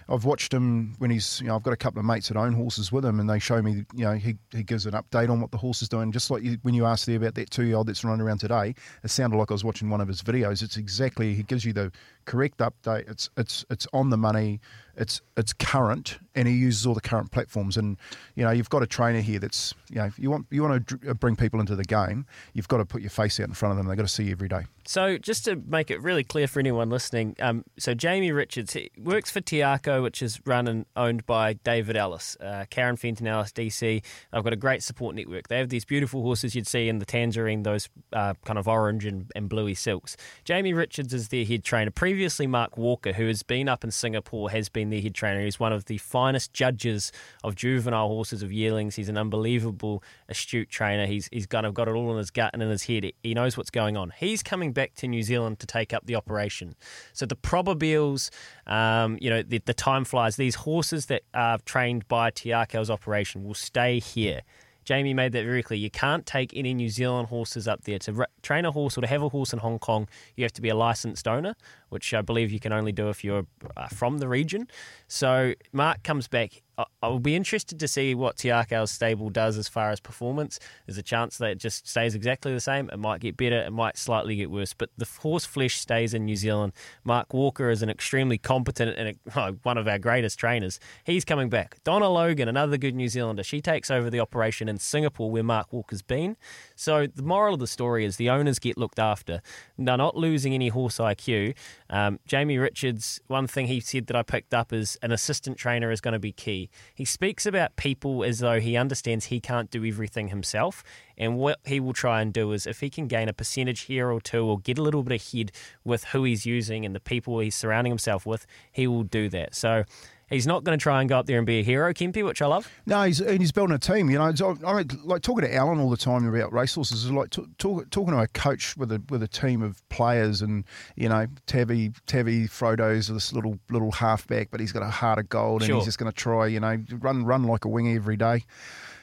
I've 0.07 0.25
watched 0.26 0.52
him 0.52 0.95
when 0.99 1.11
he's. 1.11 1.40
You 1.40 1.49
know, 1.49 1.57
I've 1.57 1.62
got 1.62 1.73
a 1.73 1.76
couple 1.78 1.99
of 2.00 2.04
mates 2.04 2.28
that 2.28 2.37
own 2.37 2.52
horses 2.52 2.93
with 2.93 3.04
him, 3.04 3.21
and 3.21 3.28
they 3.31 3.38
show 3.38 3.62
me. 3.62 3.85
You 3.95 4.04
know, 4.04 4.12
he, 4.14 4.37
he 4.52 4.62
gives 4.62 4.87
an 4.87 4.93
update 4.93 5.31
on 5.31 5.40
what 5.40 5.50
the 5.50 5.57
horse 5.57 5.81
is 5.83 5.88
doing. 5.88 6.12
Just 6.12 6.31
like 6.31 6.43
you, 6.43 6.59
when 6.62 6.75
you 6.75 6.85
asked 6.85 7.07
there 7.07 7.16
about 7.16 7.35
that 7.37 7.50
two 7.50 7.64
year 7.64 7.76
old 7.76 7.87
that's 7.87 8.04
running 8.04 8.21
around 8.21 8.38
today, 8.38 8.75
it 9.02 9.09
sounded 9.11 9.37
like 9.37 9.50
I 9.50 9.54
was 9.54 9.64
watching 9.64 9.88
one 9.88 10.00
of 10.00 10.09
his 10.09 10.23
videos. 10.23 10.62
It's 10.62 10.76
exactly. 10.76 11.35
He 11.35 11.43
gives 11.43 11.64
you 11.64 11.73
the 11.73 11.90
correct 12.25 12.59
update. 12.59 13.11
It's 13.11 13.31
it's 13.37 13.64
it's 13.71 13.87
on 13.93 14.11
the 14.11 14.16
money. 14.16 14.61
It's 14.97 15.21
it's 15.37 15.52
current, 15.52 16.19
and 16.35 16.47
he 16.47 16.54
uses 16.54 16.87
all 16.87 16.95
the 16.95 17.00
current 17.00 17.31
platforms. 17.31 17.76
And 17.76 17.97
you 18.35 18.45
know, 18.45 18.50
you've 18.50 18.71
got 18.71 18.83
a 18.83 18.87
trainer 18.87 19.21
here 19.21 19.38
that's. 19.38 19.75
You 19.90 19.97
know, 19.97 20.04
if 20.07 20.19
you 20.19 20.31
want 20.31 20.47
you 20.50 20.62
want 20.62 20.87
to 20.88 21.14
bring 21.14 21.37
people 21.37 21.61
into 21.61 21.76
the 21.76 21.85
game, 21.85 22.26
you've 22.52 22.69
got 22.69 22.78
to 22.78 22.85
put 22.85 23.00
your 23.00 23.11
face 23.11 23.38
out 23.40 23.49
in 23.49 23.54
front 23.54 23.73
of 23.73 23.76
them. 23.78 23.87
They've 23.87 23.97
got 23.97 24.07
to 24.07 24.12
see 24.12 24.25
you 24.25 24.33
every 24.33 24.49
day. 24.49 24.64
So, 24.87 25.16
just 25.16 25.47
to 25.47 25.57
make 25.57 25.90
it 25.90 26.02
really 26.02 26.25
clear 26.25 26.47
for 26.47 26.61
anyone 26.61 26.90
listening, 26.90 27.37
um, 27.40 27.64
so 27.78 27.95
Jamie 27.95 28.33
Richards 28.33 28.76
works 28.99 29.31
for 29.31 29.40
Te 29.40 29.59
Akau, 29.59 30.02
which 30.02 30.21
is 30.21 30.40
run 30.45 30.69
and 30.69 30.85
owned 30.95 31.25
by 31.25 31.54
David 31.54 31.97
Ellis, 31.97 32.37
uh, 32.40 32.66
Karyn 32.71 32.99
Fenton 32.99 33.26
Ellis, 33.26 33.50
DC. 33.50 34.02
They've 34.33 34.45
got 34.45 34.52
a 34.52 34.57
great 34.57 34.83
support 34.83 35.14
network. 35.16 35.49
They 35.49 35.59
have 35.59 35.71
these 35.71 35.87
beautiful 35.87 36.23
horses 36.23 36.54
you'd 36.54 36.66
see 36.66 36.88
in 36.88 36.99
the 36.99 37.07
tangerine, 37.07 37.62
those 37.62 37.88
uh, 38.12 38.35
kind 38.45 38.59
of 38.59 38.69
orange 38.69 39.07
and, 39.07 39.31
and 39.35 39.49
bluey 39.49 39.75
silks. 39.75 40.19
Jamie 40.45 40.75
Richards 40.75 41.14
is 41.14 41.28
their 41.28 41.47
head 41.47 41.64
trainer. 41.64 41.90
Previously, 42.14 42.47
Mark 42.47 42.78
Walker, 42.78 43.12
who 43.12 43.26
has 43.26 43.42
been 43.42 43.68
up 43.68 43.83
in 43.83 43.90
Singapore, 43.90 44.49
has 44.49 44.68
been 44.68 44.88
their 44.90 45.00
head 45.00 45.16
trainer. 45.16 45.40
He's 45.40 45.59
one 45.59 45.73
of 45.73 45.87
the 45.87 45.99
finest 45.99 46.52
judges 46.52 47.11
of 47.42 47.56
juvenile 47.56 48.06
horses 48.06 48.40
of 48.40 48.52
yearlings. 48.52 48.94
He's 48.94 49.09
an 49.09 49.18
unbelievable, 49.18 50.00
astute 50.28 50.71
trainer. 50.71 51.06
He's 51.06 51.28
he's 51.33 51.49
kind 51.49 51.66
of 51.66 51.75
got 51.75 51.88
it 51.88 51.90
all 51.90 52.12
in 52.12 52.18
his 52.18 52.30
gut 52.30 52.50
and 52.52 52.62
in 52.62 52.71
his 52.71 52.85
head. 52.85 53.11
He 53.25 53.35
knows 53.35 53.56
what's 53.56 53.71
going 53.71 53.97
on. 53.97 54.12
He's 54.16 54.44
coming 54.44 54.73
back 54.73 54.94
to 54.99 55.09
New 55.09 55.25
Zealand 55.25 55.59
to 55.59 55.66
take 55.66 55.92
up 55.92 56.06
the 56.06 56.14
operation. 56.14 56.76
So 57.14 57.26
the 57.26 57.35
probables, 57.35 58.30
um, 58.68 59.18
you 59.21 59.28
know, 59.28 59.42
the, 59.42 59.59
the 59.59 59.75
time 59.75 60.04
flies. 60.04 60.37
These 60.37 60.54
horses 60.54 61.06
that 61.06 61.23
are 61.35 61.59
trained 61.64 62.06
by 62.06 62.30
Te 62.30 62.50
Akau's 62.50 62.90
operation 62.90 63.42
will 63.42 63.54
stay 63.54 63.99
here. 63.99 64.42
Jamie 64.85 65.14
made 65.14 65.33
that 65.33 65.44
very 65.44 65.62
clear. 65.62 65.78
You 65.78 65.90
can't 65.90 66.26
take 66.26 66.52
any 66.54 66.75
New 66.75 66.88
Zealand 66.88 67.28
horses 67.28 67.66
up 67.66 67.85
there. 67.85 67.99
To 68.00 68.12
ra- 68.12 68.26
train 68.42 68.64
a 68.64 68.71
horse 68.71 68.99
or 68.99 69.00
to 69.00 69.06
have 69.06 69.23
a 69.23 69.28
horse 69.28 69.52
in 69.52 69.59
Hong 69.59 69.78
Kong, 69.78 70.09
you 70.37 70.44
have 70.44 70.52
to 70.52 70.62
be 70.62 70.68
a 70.68 70.75
licensed 70.75 71.26
owner, 71.26 71.54
which 71.95 72.13
I 72.13 72.21
believe 72.21 72.53
you 72.53 72.61
can 72.61 72.73
only 72.73 72.93
do 72.93 73.09
if 73.09 73.25
you're 73.25 73.47
uh, 73.77 73.89
from 73.89 74.19
the 74.19 74.29
region. 74.29 74.69
So 75.09 75.55
Mark 75.73 76.03
comes 76.03 76.29
back. 76.29 76.61
I- 76.77 76.85
I 77.03 77.09
will 77.09 77.21
be 77.21 77.37
interested 77.37 77.79
to 77.81 77.87
see 77.87 78.15
what 78.15 78.37
Te 78.39 78.49
Akau's 78.49 78.91
stable 78.91 79.29
does 79.31 79.57
as 79.59 79.69
far 79.69 79.91
as 79.91 80.01
performance. 80.01 80.59
There's 80.87 80.99
a 80.99 81.03
chance 81.03 81.37
that 81.39 81.51
it 81.51 81.59
just 81.59 81.87
stays 81.87 82.15
exactly 82.15 82.53
the 82.53 82.61
same. 82.61 82.89
It 82.93 82.99
might 82.99 83.21
get 83.21 83.37
better. 83.37 83.59
It 83.61 83.73
might 83.73 83.97
slightly 83.99 84.35
get 84.37 84.51
worse. 84.51 84.73
But 84.75 84.89
the 84.97 85.07
horse 85.21 85.45
flesh 85.45 85.77
stays 85.79 86.15
in 86.15 86.25
New 86.25 86.35
Zealand. 86.37 86.73
Mark 87.05 87.33
Walker 87.33 87.71
is 87.71 87.83
an 87.83 87.91
extremely 87.91 88.39
competent 88.39 88.97
and 88.99 89.17
uh, 89.37 89.53
one 89.63 89.79
of 89.79 89.87
our 89.87 89.99
greatest 89.99 90.39
trainers. 90.39 90.81
He's 91.05 91.25
coming 91.25 91.49
back. 91.49 91.77
Donna 91.85 92.09
Logan, 92.09 92.49
another 92.49 92.77
good 92.77 92.95
New 92.97 93.09
Zealander, 93.09 93.45
she 93.45 93.61
takes 93.61 93.91
over 93.91 94.11
the 94.11 94.19
operation 94.21 94.69
in 94.69 94.79
Singapore 94.79 95.31
where 95.31 95.45
Mark 95.45 95.73
Walker's 95.73 96.03
been. 96.03 96.37
So 96.75 97.07
the 97.07 97.23
moral 97.23 97.55
of 97.55 97.61
the 97.61 97.67
story 97.67 98.05
is 98.05 98.17
the 98.17 98.31
owners 98.31 98.59
get 98.59 98.77
looked 98.79 98.99
after. 98.99 99.43
They're 99.79 99.97
not 99.97 100.17
losing 100.17 100.55
any 100.55 100.69
horse 100.69 100.97
IQ. 100.99 101.55
Um, 101.91 102.19
Jamie 102.26 102.59
Richards, 102.59 103.21
one 103.26 103.47
thing 103.47 103.67
he 103.67 103.81
said 103.81 104.07
that 104.07 104.17
I 104.17 104.23
picked 104.23 104.55
up 104.55 104.73
is 104.73 104.99
an 105.03 105.12
assistant 105.12 105.59
trainer 105.59 105.91
is 105.91 106.00
going 106.00 106.12
to 106.12 106.19
be 106.19 106.33
key. 106.33 106.71
He 106.95 107.05
speaks 107.05 107.45
about 107.47 107.76
people 107.76 108.25
as 108.25 108.38
though 108.38 108.59
he 108.59 108.76
understands 108.76 109.26
he 109.26 109.41
can't 109.41 109.71
do 109.71 109.85
everything 109.85 110.29
himself. 110.29 110.83
And 111.19 111.37
what 111.37 111.61
he 111.64 111.81
will 111.81 111.93
try 111.93 112.23
and 112.23 112.33
do 112.33 112.53
is 112.53 112.67
if 112.67 112.81
he 112.81 112.91
can 112.91 113.07
gain 113.07 113.29
a 113.29 113.33
percentage 113.33 113.83
here 113.83 114.11
or 114.11 114.21
two 114.21 114.45
or 114.45 114.59
get 114.59 114.79
a 114.79 114.83
little 114.83 115.03
bit 115.03 115.23
ahead 115.23 115.53
with 115.85 116.05
who 116.05 116.25
he's 116.25 116.47
using 116.47 116.85
and 116.85 116.95
the 116.95 117.00
people 117.00 117.38
he's 117.38 117.55
surrounding 117.55 117.91
himself 117.91 118.26
with, 118.26 118.47
he 118.73 118.87
will 118.87 119.05
do 119.05 119.29
that. 119.29 119.55
So 119.55 119.85
he's 120.31 120.47
not 120.47 120.64
going 120.64 120.78
to 120.78 120.83
try 120.83 121.00
and 121.00 121.09
go 121.09 121.19
up 121.19 121.26
there 121.26 121.38
and 121.38 121.47
be 121.47 121.61
a 121.61 121.62
hero, 121.62 121.93
Kempy, 121.93 122.25
which 122.25 122.40
I 122.43 122.47
love. 122.47 122.71
No, 122.87 123.02
he's 123.02 123.21
and 123.21 123.40
he's 123.40 123.52
building 123.52 123.75
a 123.75 123.78
team. 123.78 124.11
You 124.11 124.19
know, 124.19 124.28
It's- 124.28 124.40
I, 124.64 124.66
I 124.78 124.85
like 125.04 125.23
talking 125.23 125.45
to 125.45 125.54
Alan 125.54 125.78
all 125.81 125.90
the 125.90 125.97
time 125.97 126.26
about 126.26 126.52
racehorses 126.52 127.04
is 127.04 127.11
like 127.11 127.31
t- 127.31 127.45
talk, 127.59 127.88
talking 127.90 128.12
to 128.14 128.21
a 128.21 128.28
coach 128.28 128.76
with 128.76 128.90
a 128.93 129.02
with 129.11 129.23
a 129.23 129.28
team 129.28 129.62
of 129.62 129.87
players, 129.88 130.43
and 130.43 130.64
you 130.97 131.09
know, 131.09 131.26
Tavi 131.47 131.93
Tavi 132.07 132.47
Frodo's 132.47 133.09
this 133.09 133.33
little 133.33 133.59
little 133.71 133.93
halfback, 133.93 134.50
but 134.50 134.61
he's 134.61 134.73
got 134.73 134.83
a 134.83 134.90
heart 134.90 135.19
of 135.19 135.28
gold, 135.28 135.62
and 135.62 135.69
he's 135.76 135.85
just 135.87 135.99
going 135.99 136.11
to 136.11 136.16
try, 136.16 136.47
you 136.47 136.61
know, 136.61 136.76
run 137.00 137.25
run 137.25 137.45
like 137.45 137.64
a 137.64 137.69
wing 137.69 137.95
every 137.95 138.16
day. 138.16 138.45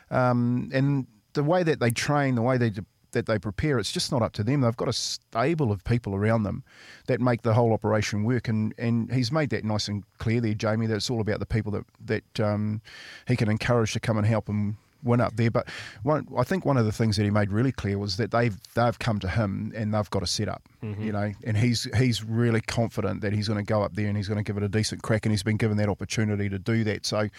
Um, 0.10 0.70
and 0.74 1.08
the 1.34 1.44
way 1.44 1.63
that 1.63 1.80
they 1.80 1.92
train, 1.92 2.36
the 2.36 2.42
way 2.42 2.58
they 2.58 2.72
that 3.12 3.25
they 3.25 3.38
prepare, 3.38 3.79
it's 3.79 3.92
just 3.92 4.12
not 4.12 4.22
up 4.22 4.33
to 4.33 4.44
them. 4.44 4.62
They've 4.62 4.75
got 4.75 4.88
a 4.88 4.94
stable 4.94 5.72
of 5.72 5.83
people 5.83 6.16
around 6.16 6.44
them 6.44 6.64
that 7.07 7.20
make 7.20 7.42
the 7.42 7.53
whole 7.53 7.74
operation 7.74 8.24
work. 8.24 8.48
And, 8.48 8.74
and 8.77 9.12
he's 9.12 9.31
made 9.31 9.50
that 9.51 9.64
nice 9.64 9.88
and 9.88 10.03
clear 10.18 10.42
there, 10.42 10.53
Jamie, 10.53 10.88
that 10.88 10.96
it's 10.96 11.09
all 11.09 11.22
about 11.22 11.40
the 11.40 11.46
people 11.46 11.72
that, 11.74 11.86
that 12.05 12.40
um, 12.40 12.81
he 13.27 13.36
can 13.36 13.50
encourage 13.50 13.94
to 13.94 14.00
come 14.00 14.18
and 14.18 14.25
help 14.25 14.48
him 14.48 14.77
win 15.03 15.20
up 15.20 15.36
there. 15.36 15.51
But 15.51 15.68
one, 16.03 16.27
I 16.38 16.44
think 16.44 16.66
one 16.66 16.77
of 16.77 16.86
the 16.86 16.92
things 16.92 17.18
that 17.18 17.24
he 17.24 17.31
made 17.31 17.51
really 17.51 17.72
clear 17.72 17.98
was 17.98 18.18
that 18.18 18.31
they've 18.31 18.55
they've 18.75 19.00
come 19.00 19.20
to 19.20 19.27
him 19.27 19.72
and 19.75 19.94
they've 19.94 20.09
got 20.09 20.24
a 20.24 20.27
setup, 20.27 20.62
you 20.81 21.12
know, 21.12 21.31
and 21.44 21.57
he's 21.57 21.88
he's 21.98 22.24
really 22.24 22.62
confident 22.62 23.22
that 23.22 23.33
he's 23.33 23.48
going 23.48 23.57
to 23.57 23.64
go 23.64 23.81
up 23.81 23.96
there 23.96 24.07
and 24.07 24.16
he's 24.18 24.27
going 24.27 24.38
to 24.38 24.44
give 24.44 24.57
it 24.57 24.64
a 24.64 24.70
decent 24.70 25.01
crack, 25.01 25.25
and 25.25 25.33
he's 25.33 25.44
been 25.44 25.57
given 25.57 25.77
that 25.77 25.90
opportunity 25.90 26.50
to 26.50 26.59
do 26.59 26.83
that. 26.83 27.05
So, 27.05 27.29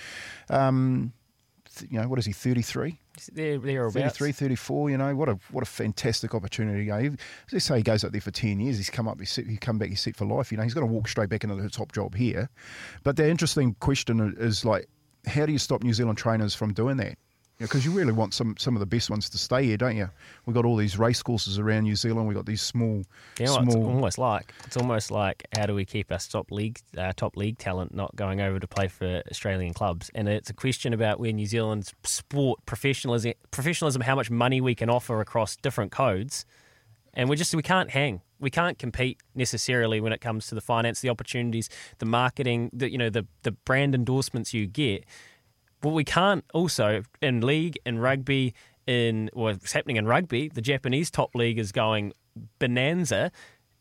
um, 0.51 1.12
th- 1.77 1.90
you 1.90 2.01
know, 2.01 2.09
what 2.09 2.18
is 2.18 2.27
he, 2.27 2.33
33? 2.33 2.99
There, 3.33 3.59
thereabouts. 3.59 4.18
33, 4.18 4.33
34, 4.33 4.90
you 4.90 4.98
know, 4.98 5.14
what 5.14 5.29
a 5.29 5.38
what 5.51 5.62
a 5.62 5.66
fantastic 5.66 6.35
opportunity. 6.35 6.85
You 6.85 6.90
know, 6.90 7.16
let's 7.53 7.64
say 7.64 7.77
he 7.77 7.83
goes 7.83 8.05
up 8.05 8.12
there 8.12 8.20
for 8.20 8.31
10 8.31 8.59
years, 8.61 8.79
he's 8.79 8.90
come 8.90 9.07
up, 9.07 9.18
he's, 9.18 9.31
set, 9.31 9.46
he 9.46 9.57
come 9.57 9.79
back, 9.79 9.90
he's 9.90 10.01
set 10.01 10.16
for 10.16 10.25
life. 10.25 10.51
You 10.51 10.59
know, 10.59 10.64
he's 10.64 10.75
going 10.75 10.87
to 10.87 10.92
walk 10.92 11.09
straight 11.09 11.29
back 11.29 11.44
into 11.44 11.57
the 11.57 11.68
top 11.68 11.92
job 11.92 12.14
here. 12.14 12.48
But 13.03 13.16
the 13.16 13.29
interesting 13.29 13.75
question 13.81 14.35
is 14.38 14.64
like, 14.64 14.88
how 15.27 15.46
do 15.46 15.53
you 15.53 15.59
stop 15.59 15.83
New 15.83 15.92
Zealand 15.92 16.18
trainers 16.18 16.55
from 16.55 16.72
doing 16.72 16.96
that? 16.98 17.18
Because 17.62 17.85
you, 17.85 17.92
really 17.92 18.12
want 18.12 18.35
some, 18.35 18.55
some 18.59 18.75
of 18.77 18.81
the 18.81 18.87
best 18.87 19.11
ones 19.11 19.29
to 19.31 19.38
stay 19.38 19.64
here, 19.64 19.77
don't 19.77 19.96
you? 19.96 20.09
We've 20.46 20.55
got 20.55 20.64
all 20.64 20.77
these 20.77 20.98
race 20.98 21.22
courses 21.22 21.59
around 21.59 21.85
New 21.85 21.96
Zealand. 21.96 22.27
We've 22.27 22.37
got 22.37 22.46
these 22.46 22.62
small, 22.62 23.03
You 23.38 23.46
know 23.46 23.53
what 23.55 23.64
it's 23.64 23.72
small. 23.72 23.87
almost 23.87 24.18
like? 24.18 24.53
It's 24.66 24.77
almost 24.77 25.11
like 25.11 25.46
how 25.57 25.66
do 25.66 25.75
we 25.75 25.85
keep 25.85 26.11
our 26.11 26.18
top 26.18 26.51
league 26.51 26.81
uh, 26.96 27.12
top 27.16 27.37
league 27.37 27.59
talent 27.59 27.94
not 27.94 28.14
going 28.16 28.40
over 28.40 28.59
to 28.59 28.66
play 28.66 28.88
for 28.88 29.22
Australian 29.31 29.75
clubs? 29.75 30.11
And 30.14 30.29
it's 30.29 30.51
a 30.51 30.55
question 30.55 30.92
about 30.92 31.20
where 31.20 31.33
New 31.33 31.46
Zealand's 31.46 31.94
sport 32.05 32.61
professionalism, 32.66 33.35
professionalism, 33.51 34.03
how 34.03 34.14
much 34.16 34.31
money 34.31 34.61
we 34.61 34.75
can 34.75 34.90
offer 34.90 35.20
across 35.20 35.57
different 35.57 35.92
codes, 35.92 36.44
and 37.14 37.29
we 37.29 37.37
just 37.37 37.55
we 37.55 37.62
can't 37.62 37.90
hang. 37.90 38.22
We 38.40 38.51
can't 38.51 38.77
compete 38.79 39.18
necessarily 39.37 40.01
when 40.01 40.12
it 40.12 40.20
comes 40.20 40.48
to 40.48 40.57
the 40.57 40.61
finance, 40.61 41.01
the 41.01 41.11
opportunities, 41.11 41.68
the 41.98 42.07
marketing, 42.07 42.70
the 42.72 42.90
you 42.90 42.98
know 42.98 43.11
the 43.11 43.27
the 43.42 43.53
brand 43.53 43.94
endorsements 43.94 44.53
you 44.53 44.66
get. 44.66 45.05
But 45.83 45.90
we 45.90 46.05
can't 46.05 46.45
also 46.55 47.03
in 47.21 47.42
league, 47.42 47.79
in 47.85 47.99
rugby, 47.99 48.55
in 48.87 49.29
what's 49.35 49.73
happening 49.73 49.97
in 49.97 50.07
rugby, 50.07 50.49
the 50.49 50.62
Japanese 50.62 51.11
top 51.11 51.35
league 51.35 51.59
is 51.59 51.73
going 51.73 52.12
bonanza. 52.59 53.31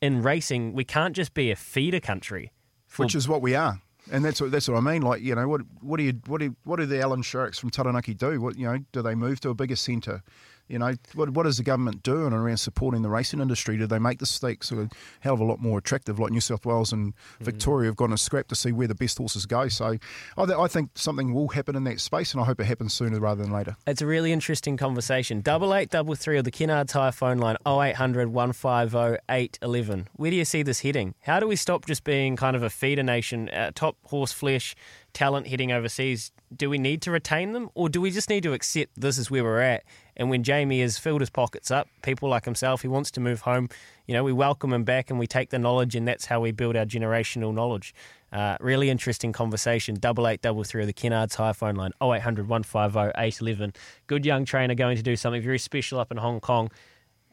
In 0.02 0.24
racing, 0.24 0.74
we 0.74 0.84
can't 0.84 1.16
just 1.16 1.34
be 1.34 1.52
a 1.52 1.56
feeder 1.56 2.00
country. 2.00 2.52
For, 2.88 3.04
which 3.06 3.16
is 3.16 3.28
what 3.28 3.42
we 3.42 3.56
are. 3.56 3.80
And 4.12 4.26
that's 4.26 4.42
what 4.42 4.52
that's 4.52 4.68
what 4.68 4.78
I 4.78 4.82
mean. 4.82 5.04
Like 5.04 5.22
you 5.22 5.36
know, 5.36 5.48
what 5.48 5.62
what 5.80 5.98
do 5.98 6.04
you 6.04 6.20
what 6.26 6.42
do 6.42 6.56
what 6.64 6.78
do 6.78 6.88
the 6.88 7.00
Allan 7.00 7.22
Sharrock 7.22 7.58
from 7.58 7.70
Taranaki 7.70 8.16
do? 8.16 8.42
What 8.42 8.58
you 8.58 8.66
know, 8.66 8.80
do 8.92 9.04
they 9.04 9.14
move 9.14 9.40
to 9.42 9.50
a 9.50 9.54
bigger 9.54 9.76
centre? 9.76 10.24
You 10.72 10.80
know, 10.80 10.94
what 11.16 11.32
what 11.32 11.46
is 11.46 11.58
the 11.58 11.64
government 11.64 12.02
doing 12.02 12.32
around 12.32 12.56
supporting 12.58 13.02
the 13.02 13.10
racing 13.10 13.42
industry? 13.42 13.78
Do 13.78 13.88
they 13.88 14.00
make 14.00 14.20
the 14.20 14.26
stakes 14.26 14.72
a 14.72 14.90
hell 15.20 15.34
of 15.34 15.42
a 15.42 15.44
lot 15.44 15.60
more 15.60 15.78
attractive? 15.78 16.18
Like 16.18 16.32
New 16.32 16.40
South 16.40 16.66
Wales 16.66 16.94
and 16.94 17.14
Victoria 17.42 17.90
have 17.90 17.98
gone 17.98 18.14
a 18.14 18.18
scrap 18.18 18.48
to 18.48 18.56
see 18.56 18.72
where 18.72 18.88
the 18.88 18.96
best 18.96 19.18
horses 19.18 19.46
go. 19.46 19.68
So 19.68 19.98
I, 20.38 20.46
th- 20.46 20.58
I 20.58 20.68
think 20.68 20.92
something 20.96 21.34
will 21.34 21.50
happen 21.50 21.76
in 21.76 21.84
that 21.84 22.00
space, 22.00 22.32
and 22.34 22.42
I 22.42 22.46
hope 22.46 22.62
it 22.62 22.64
happens 22.64 22.94
sooner 22.94 23.20
rather 23.20 23.44
than 23.44 23.52
later. 23.52 23.76
It's 23.86 24.02
a 24.02 24.06
really 24.06 24.32
interesting 24.32 24.78
conversation. 24.78 25.42
Double 25.42 25.76
eight 25.76 25.90
double 25.90 26.16
three 26.16 26.38
or 26.38 26.42
the 26.42 26.52
Kennards 26.52 26.94
Hire 26.94 27.12
phone 27.12 27.40
line 27.40 27.58
0800 27.68 28.30
150 28.30 29.18
811. 29.28 30.08
Where 30.16 30.32
do 30.32 30.38
you 30.38 30.46
see 30.46 30.64
this 30.64 30.80
heading? 30.80 31.16
How 31.22 31.42
do 31.42 31.48
we 31.48 31.58
stop 31.58 31.86
just 31.86 32.06
being 32.06 32.38
kind 32.38 32.56
of 32.56 32.64
a 32.64 32.70
feeder 32.70 33.04
nation, 33.04 33.50
uh, 33.50 33.72
top 33.76 33.98
horse 34.06 34.32
flesh 34.32 34.74
talent 35.12 35.48
heading 35.48 35.74
overseas? 35.74 36.32
Do 36.56 36.70
we 36.70 36.78
need 36.78 37.02
to 37.02 37.12
retain 37.12 37.52
them, 37.52 37.70
or 37.76 37.90
do 37.90 38.00
we 38.00 38.12
just 38.12 38.30
need 38.30 38.44
to 38.44 38.54
accept 38.54 38.92
this 38.96 39.18
is 39.18 39.30
where 39.30 39.44
we're 39.44 39.60
at? 39.60 39.84
And 40.18 40.30
when 40.30 40.44
Jamie 40.44 40.82
has 40.82 40.98
filled 40.98 41.22
his 41.22 41.30
pockets 41.30 41.72
up, 41.72 41.88
people 42.02 42.30
like 42.30 42.46
himself, 42.46 42.82
he 42.82 42.88
wants 42.88 43.12
to 43.12 43.20
move 43.20 43.42
home. 43.42 43.70
You 44.08 44.14
know, 44.14 44.24
we 44.24 44.34
welcome 44.34 44.74
him 44.74 44.84
back 44.84 45.10
and 45.10 45.20
we 45.20 45.28
take 45.28 45.50
the 45.50 45.60
knowledge, 45.60 45.96
and 45.96 46.08
that's 46.08 46.26
how 46.26 46.40
we 46.40 46.52
build 46.52 46.76
our 46.76 46.86
generational 46.86 47.54
knowledge. 47.54 47.94
Uh, 48.32 48.58
really 48.60 48.90
interesting 48.90 49.34
conversation. 49.34 49.96
Double 49.96 50.28
eight 50.28 50.42
double 50.42 50.64
three 50.64 50.86
the 50.86 50.94
Kennards 50.94 51.36
Hire 51.36 51.54
phone 51.54 51.76
line 51.76 51.92
0800 52.02 52.48
150 52.48 53.12
811. 53.18 53.74
Good 54.08 54.26
young 54.26 54.46
trainer 54.46 54.74
going 54.74 54.98
to 54.98 55.04
do 55.04 55.16
something 55.16 55.42
very 55.42 55.60
special 55.60 56.00
up 56.00 56.12
in 56.12 56.18
Hong 56.18 56.40
Kong. 56.40 56.70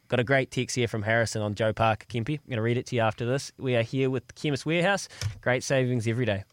Got 0.08 0.20
a 0.20 0.24
great 0.24 0.50
text 0.50 0.74
here 0.74 0.88
from 0.88 1.02
Harrison 1.02 1.42
on 1.42 1.54
Joe 1.54 1.72
Parker 1.72 2.06
Kempy. 2.06 2.38
I'm 2.38 2.48
going 2.48 2.56
to 2.56 2.62
read 2.62 2.78
it 2.78 2.86
to 2.86 2.96
you 2.96 3.02
after 3.02 3.26
this. 3.26 3.52
We 3.58 3.76
are 3.76 3.82
here 3.82 4.08
with 4.08 4.34
Chemist 4.34 4.64
Warehouse. 4.64 5.08
Great 5.42 5.62
savings 5.62 6.08
every 6.08 6.24
day. 6.24 6.44